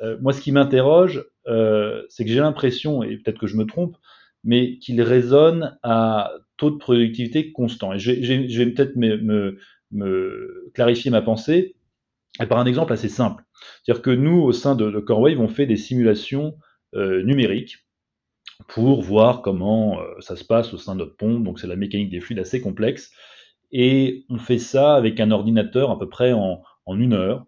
[0.02, 3.66] Euh, moi, ce qui m'interroge, euh, c'est que j'ai l'impression, et peut-être que je me
[3.66, 3.96] trompe,
[4.44, 7.92] mais qu'il résonne à taux de productivité constant.
[7.92, 9.58] Et je vais, peut-être me,
[10.74, 11.76] clarifier ma pensée
[12.48, 13.44] par un exemple assez simple.
[13.82, 16.56] C'est-à-dire que nous, au sein de, de CoreWave, on fait des simulations
[16.94, 17.86] euh, numériques
[18.68, 21.44] pour voir comment euh, ça se passe au sein de notre pompe.
[21.44, 23.12] Donc c'est la mécanique des fluides assez complexe.
[23.72, 27.46] Et on fait ça avec un ordinateur à peu près en, en une heure.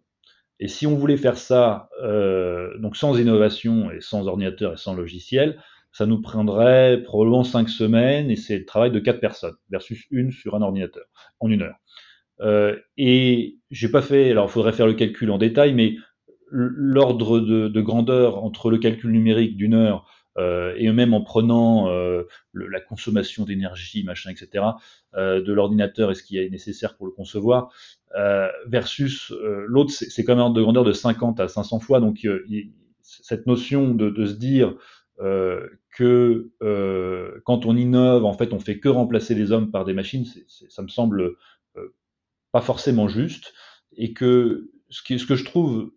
[0.58, 4.94] Et si on voulait faire ça euh, donc sans innovation et sans ordinateur et sans
[4.94, 5.62] logiciel,
[5.96, 10.30] ça nous prendrait probablement cinq semaines et c'est le travail de quatre personnes versus une
[10.30, 11.06] sur un ordinateur
[11.40, 11.78] en une heure.
[12.40, 15.96] Euh, et j'ai pas fait, alors il faudrait faire le calcul en détail, mais
[16.50, 21.88] l'ordre de, de, grandeur entre le calcul numérique d'une heure euh, et même en prenant
[21.88, 24.66] euh, la consommation d'énergie, machin, etc.,
[25.14, 27.70] euh, de l'ordinateur et ce qui est nécessaire pour le concevoir,
[28.18, 31.80] euh, versus euh, l'autre, c'est quand même un ordre de grandeur de 50 à 500
[31.80, 32.00] fois.
[32.00, 32.70] Donc, il,
[33.00, 34.74] cette notion de se dire
[35.18, 36.50] que
[37.44, 40.40] quand on innove, en fait, on fait que remplacer les hommes par des machines, c
[40.40, 41.36] est, ça me semble
[42.52, 43.54] pas forcément juste,
[43.96, 45.90] et que ce, qui, ce que je trouve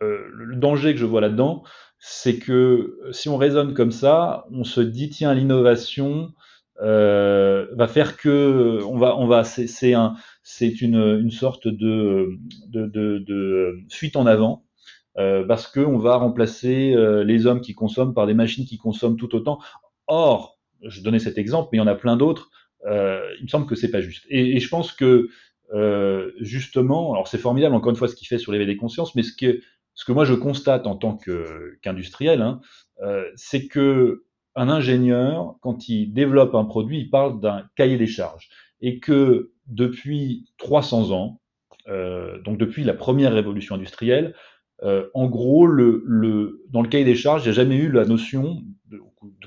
[0.00, 1.62] le danger que je vois là-dedans,
[1.98, 6.34] c'est que si on raisonne comme ça, on se dit tiens l'innovation
[6.82, 12.28] euh, va faire que on va on va c'est un c'est une, une sorte de
[12.68, 14.66] de, de, de fuite en avant
[15.18, 18.78] euh, parce que on va remplacer euh, les hommes qui consomment par des machines qui
[18.78, 19.58] consomment tout autant.
[20.06, 22.50] Or, je donnais cet exemple, mais il y en a plein d'autres.
[22.86, 24.26] Euh, il me semble que c'est pas juste.
[24.28, 25.28] Et, et, je pense que
[25.72, 29.14] euh, justement, alors c'est formidable encore une fois ce qu'il fait sur l'éveil des consciences,
[29.14, 29.60] mais ce que
[29.94, 32.60] ce que moi je constate en tant qu'industriel, hein,
[33.02, 34.24] euh, c'est que
[34.56, 38.50] un ingénieur, quand il développe un produit, il parle d'un cahier des charges,
[38.80, 41.40] et que depuis 300 ans,
[41.88, 44.34] euh, donc depuis la première révolution industrielle,
[44.84, 47.90] euh, en gros, le, le, dans le cahier des charges, il n'y a jamais eu
[47.90, 48.62] la notion,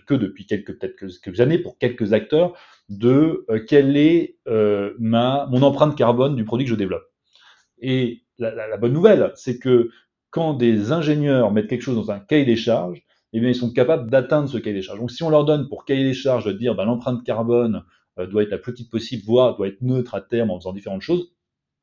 [0.08, 2.54] que depuis quelques, peut-être quelques années, pour quelques acteurs,
[2.90, 7.06] de euh, quelle est euh, ma, mon empreinte carbone du produit que je développe.
[7.80, 9.92] Et la, bonne nouvelle, c'est que
[10.32, 13.72] quand des ingénieurs mettent quelque chose dans un cahier des charges, eh bien, ils sont
[13.72, 15.00] capables d'atteindre ce cahier des charges.
[15.00, 17.84] Donc, si on leur donne pour cahier des charges de dire ben, l'empreinte carbone
[18.18, 21.04] doit être la plus petite possible, voire doit être neutre à terme en faisant différentes
[21.04, 21.32] choses,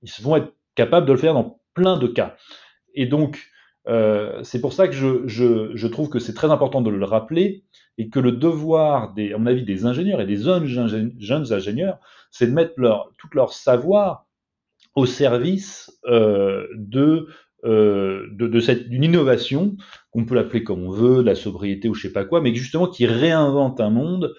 [0.02, 2.36] ils vont être capables de le faire dans plein de cas.
[2.95, 3.51] Et donc,
[3.86, 7.64] euh, c'est pour ça que je, trouve que c'est très important de le rappeler
[7.99, 11.99] et que le devoir, des, à mon avis, des ingénieurs et des jeunes, ingénieurs,
[12.30, 14.26] c'est de mettre leur, tout leur savoir
[14.95, 16.66] au service euh,
[17.64, 19.76] euh, d'une innovation
[20.11, 22.86] qu'on peut l'appeler comme on veut, la sobriété ou je sais pas quoi, mais justement
[22.86, 24.34] qui réinvente un monde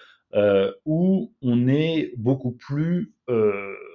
[0.83, 3.13] où on est beaucoup plus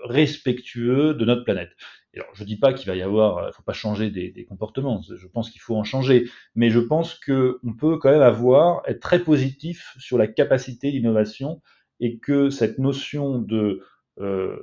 [0.04, 1.72] respectueux de notre planète.
[2.16, 5.00] Alors, je dis pas qu'il va y avoir, il faut pas changer des, des comportements.
[5.02, 8.82] Je pense qu'il faut en changer, mais je pense que on peut quand même avoir
[8.86, 11.62] être très positif sur la capacité d'innovation
[12.00, 13.82] et que cette notion de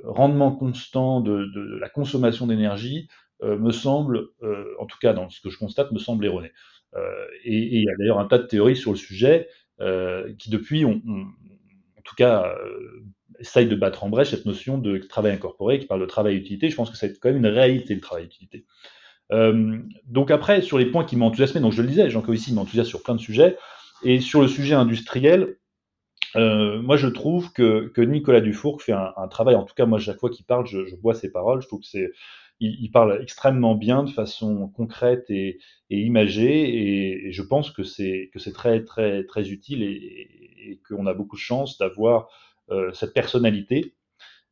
[0.04, 3.08] rendement constant de, la consommation d'énergie
[3.42, 4.28] me semble,
[4.78, 6.52] en tout cas dans ce que je constate, me semble erroné.
[7.44, 9.48] et, il y a d'ailleurs un tas de théories sur le sujet
[10.38, 11.57] qui depuis ont, tout
[12.18, 12.54] cas
[13.38, 16.70] essaye de battre en brèche cette notion de travail incorporé qui parle de travail-utilité.
[16.70, 18.66] Je pense que c'est quand même une réalité le travail-utilité.
[19.32, 22.52] Euh, donc après, sur les points qui m'ont enthousiasmé, donc je le disais, Jean Covici
[22.52, 23.56] m'enthousiasme sur plein de sujets,
[24.02, 25.56] et sur le sujet industriel,
[26.36, 29.98] euh, moi je trouve que, que, Nicolas Dufour fait un, travail, en tout cas moi
[29.98, 32.10] chaque fois qu'il parle, je, je, vois ses paroles, je trouve que c'est,
[32.60, 35.58] il, il, parle extrêmement bien, de façon concrète et,
[35.90, 40.48] et imagée, et, et, je pense que c'est que c'est très très très utile et,
[40.58, 42.28] et qu'on a beaucoup de chance d'avoir
[42.70, 43.94] euh, cette personnalité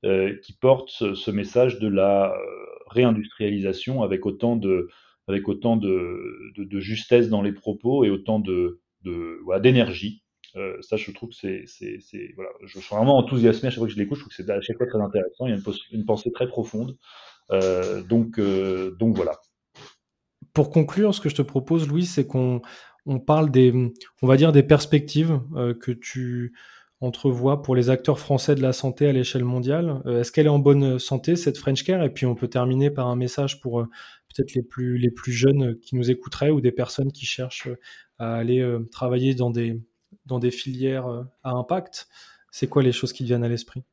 [0.04, 4.88] euh, qui porte ce, message de la euh, réindustrialisation avec autant de,
[5.28, 8.80] avec autant de, de, justesse dans les propos et autant de,
[9.60, 10.22] d'énergie.
[10.80, 13.92] ça, je trouve que c'est, c'est, voilà, je suis vraiment enthousiasmé à chaque fois que
[13.92, 14.16] je l'écoute.
[14.16, 15.46] Je trouve que c'est à chaque fois très intéressant.
[15.46, 16.96] Il y a une, une pensée très profonde.
[17.50, 19.38] Donc, donc voilà.
[20.52, 22.62] Pour conclure, ce que je te propose, Louis, c'est qu'on
[23.04, 23.72] on parle des,
[24.22, 25.40] on va dire des perspectives
[25.80, 26.54] que tu
[27.00, 30.50] entrevoit pour les acteurs français de la santé à l'échelle mondiale euh, Est-ce qu'elle est
[30.50, 32.02] en bonne santé, cette French Care?
[32.02, 33.88] Et puis on peut terminer par un message pour euh,
[34.34, 37.76] peut-être les plus, les plus jeunes qui nous écouteraient ou des personnes qui cherchent euh,
[38.18, 39.78] à aller travailler dans des,
[40.24, 41.06] dans des filières
[41.42, 42.08] à impact.
[42.50, 43.84] C'est quoi les choses qui viennent à l'esprit?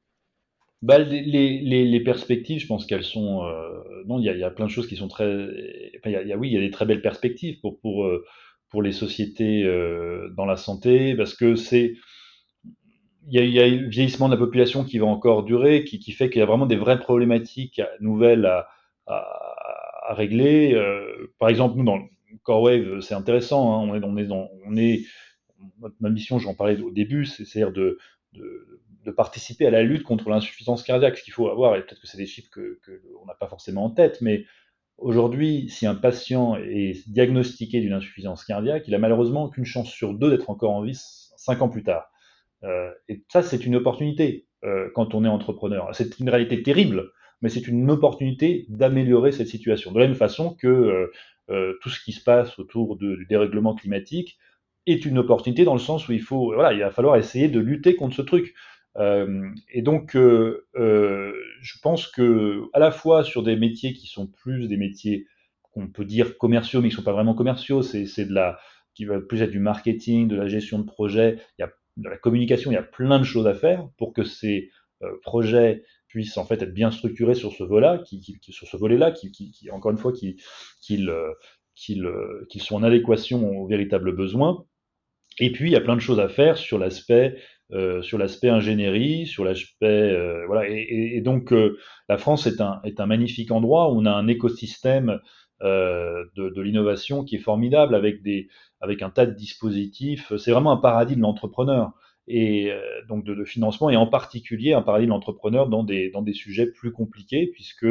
[0.84, 3.42] Bah, les, les, les, perspectives, je pense qu'elles sont.
[4.06, 5.26] non, il y a, y a, plein de choses qui sont très.
[5.98, 8.08] Enfin, y a, oui, il y a des très belles perspectives pour, pour,
[8.70, 9.64] pour les sociétés
[10.36, 11.96] dans la santé, parce que c'est
[13.30, 16.40] il y, a, le vieillissement de la population qui va encore durer, qui, fait qu'il
[16.40, 18.46] y a vraiment des vraies problématiques nouvelles
[19.08, 20.74] à, régler.
[20.74, 22.00] Euh, par exemple, nous, dans
[22.44, 23.74] CoreWave, c'est intéressant.
[23.74, 25.06] Hein, on est, on est, dans, on est,
[26.02, 27.98] ma mission, j'en parlais au début, c'est-à-dire de,
[28.34, 28.82] de,
[29.12, 31.18] participer à la lutte contre l'insuffisance cardiaque.
[31.18, 32.80] Ce qu'il faut avoir, et peut-être que c'est des chiffres que,
[33.28, 34.46] n'a pas forcément en tête, mais
[34.98, 40.14] aujourd'hui, si un patient est diagnostiqué d'une insuffisance cardiaque, il a malheureusement qu'une chance sur
[40.14, 41.00] deux d'être encore en vie
[41.38, 42.10] cinq ans plus tard.
[42.64, 45.90] Euh, et ça, c'est une opportunité euh, quand on est entrepreneur.
[45.94, 49.92] C'est une réalité terrible, mais c'est une opportunité d'améliorer cette situation.
[49.92, 51.10] De la même façon que
[51.50, 54.38] euh, tout ce qui se passe autour du dérèglement climatique
[54.86, 57.60] est une opportunité dans le sens où il faut, voilà, il va falloir essayer de
[57.60, 58.54] lutter contre ce truc.
[58.98, 64.08] Euh, et donc, euh, euh, je pense que à la fois sur des métiers qui
[64.08, 65.28] sont plus des métiers
[65.62, 68.60] qu'on peut dire commerciaux, mais qui sont pas vraiment commerciaux, c'est de la
[68.94, 71.40] qui va plus être du marketing, de la gestion de projet.
[71.58, 74.14] Il y a de la communication, il y a plein de choses à faire pour
[74.14, 74.70] que ces
[75.24, 75.84] projets
[76.14, 79.32] puissent en fait être bien structurés sur ce volet-là, qui, qui, sur ce volet-là, qui,
[79.32, 81.34] qui, encore une fois, qu'ils euh,
[81.90, 84.64] euh, sont en adéquation aux véritables besoins.
[85.40, 87.42] Et puis il y a plein de choses à faire sur l'aspect
[88.02, 90.70] sur l'aspect ingénierie, sur l'aspect euh, voilà.
[90.70, 91.78] Et, et, donc euh,
[92.10, 95.20] la France est un est un magnifique endroit où on a un écosystème
[95.62, 98.50] de, de l'innovation qui est formidable avec des
[98.82, 100.36] avec un tas de dispositifs.
[100.36, 101.94] C'est vraiment un paradis de l'entrepreneur
[102.28, 106.10] et euh, donc de, de, financement et en particulier un paradis de l'entrepreneur dans des
[106.10, 107.86] dans des sujets plus compliqués puisque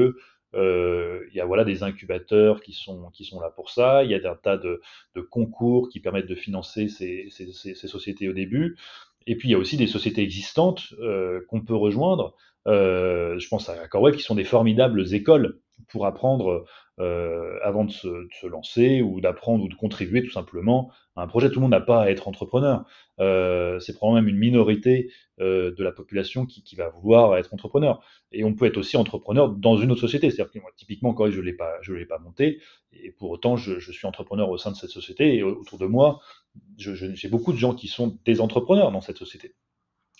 [0.54, 4.04] euh, il y a voilà des incubateurs qui sont qui sont là pour ça.
[4.04, 4.80] Il y a un tas de,
[5.14, 8.76] de concours qui permettent de financer ces, ces, ces, sociétés au début.
[9.26, 12.34] Et puis il y a aussi des sociétés existantes euh, qu'on peut rejoindre.
[12.68, 15.58] Euh, je pense à Corway qui sont des formidables écoles
[15.88, 16.64] pour apprendre
[17.00, 21.48] euh, avant de se, lancer ou d'apprendre ou de contribuer tout simplement à un projet.
[21.48, 22.84] Tout le monde n'a pas à être entrepreneur.
[23.18, 25.10] Euh, c'est probablement même une minorité
[25.40, 28.04] euh, de la population qui, va vouloir être entrepreneur.
[28.30, 30.30] Et on peut être aussi entrepreneur dans une autre société.
[30.30, 32.60] C'est-à-dire que moi, typiquement, quand je ne l'ai pas, monté,
[32.92, 35.36] et pour autant, je, suis entrepreneur au sein de cette société.
[35.36, 36.20] Et autour de moi,
[36.76, 39.54] j'ai beaucoup de gens qui sont des entrepreneurs dans cette société.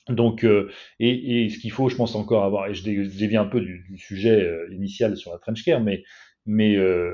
[0.09, 3.47] Donc, euh, et, et, ce qu'il faut, je pense encore avoir, et je déviens un
[3.47, 6.03] peu du, du sujet euh, initial sur la French Care, mais
[6.47, 7.13] mais euh,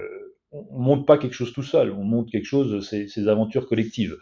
[0.53, 4.17] on monte pas quelque chose tout seul, on monte quelque chose, c'est ces aventures collectives.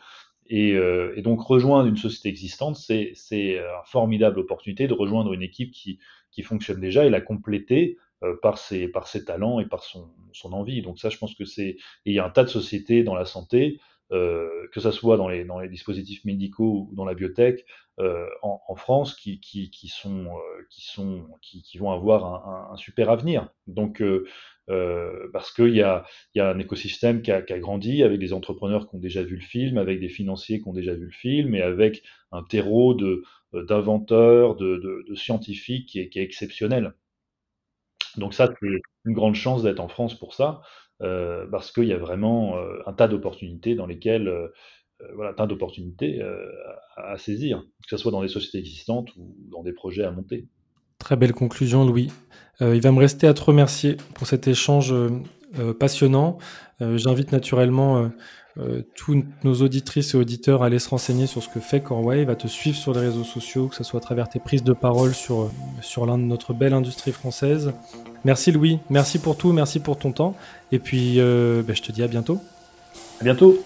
[0.48, 5.42] Et, euh, et, donc rejoindre une société existante, c'est une formidable opportunité de rejoindre une
[5.42, 5.98] équipe qui,
[6.30, 10.08] qui fonctionne déjà et la compléter euh, par, ses, par ses talents et par son,
[10.32, 10.82] son envie.
[10.82, 11.76] Donc ça, je pense que c'est...
[12.04, 13.80] il y a un tas de sociétés dans la santé,
[14.12, 17.64] euh, que ça soit dans les, dans les dispositifs médicaux ou dans la biotech,
[17.98, 22.24] euh, en, en, France, qui, qui, qui sont, euh, qui, sont qui, qui, vont avoir
[22.26, 23.48] un, un, super avenir.
[23.66, 24.26] Donc euh,
[24.68, 26.04] euh, parce qu'il y a,
[26.34, 29.22] y a un écosystème qui a, qui a, grandi avec des entrepreneurs qui ont déjà
[29.22, 32.02] vu le film, avec des financiers qui ont déjà vu le film, et avec
[32.32, 36.92] un terreau de d'inventeurs, de, de, de, scientifiques qui est, qui est, exceptionnel.
[38.16, 40.60] Donc ça, c'est une grande chance d'être en France pour ça,
[41.02, 44.48] euh, parce qu'il y a vraiment euh, un tas d'opportunités dans lesquelles, euh,
[45.14, 46.22] voilà, un tas d'opportunités
[46.96, 50.10] à, à, saisir, que ce soit dans des sociétés existantes ou dans des projets à
[50.10, 50.46] monter.
[50.98, 52.10] Très belle conclusion, Louis.
[52.60, 54.94] il va me rester à te remercier pour cet échange
[55.78, 56.38] passionnant.
[56.80, 58.10] J'invite naturellement
[58.58, 62.30] euh, tous nos auditrices et auditeurs à aller se renseigner sur ce que fait Corewave,
[62.30, 64.72] à te suivre sur les réseaux sociaux, que ce soit à travers tes prises de
[64.72, 65.50] parole sur, euh,
[65.82, 67.72] sur notre belle industrie française.
[68.24, 70.34] Merci Louis, merci pour tout, merci pour ton temps.
[70.72, 72.40] Et puis, euh, ben, je te dis à bientôt.
[73.20, 73.62] À bientôt.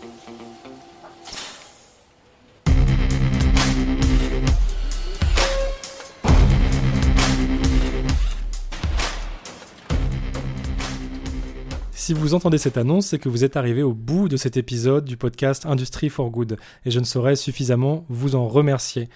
[12.10, 15.04] Si vous entendez cette annonce, c'est que vous êtes arrivé au bout de cet épisode
[15.04, 19.08] du podcast Industry for Good, et je ne saurais suffisamment vous en remercier.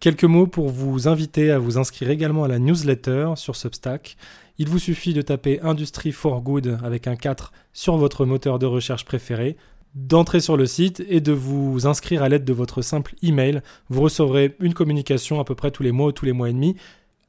[0.00, 4.18] Quelques mots pour vous inviter à vous inscrire également à la newsletter sur Substack.
[4.58, 8.66] Il vous suffit de taper Industry for Good avec un 4 sur votre moteur de
[8.66, 9.56] recherche préféré,
[9.94, 13.62] d'entrer sur le site et de vous inscrire à l'aide de votre simple email.
[13.88, 16.52] Vous recevrez une communication à peu près tous les mois ou tous les mois et
[16.52, 16.76] demi.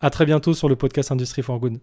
[0.02, 1.80] À très bientôt sur le podcast Industry for Good.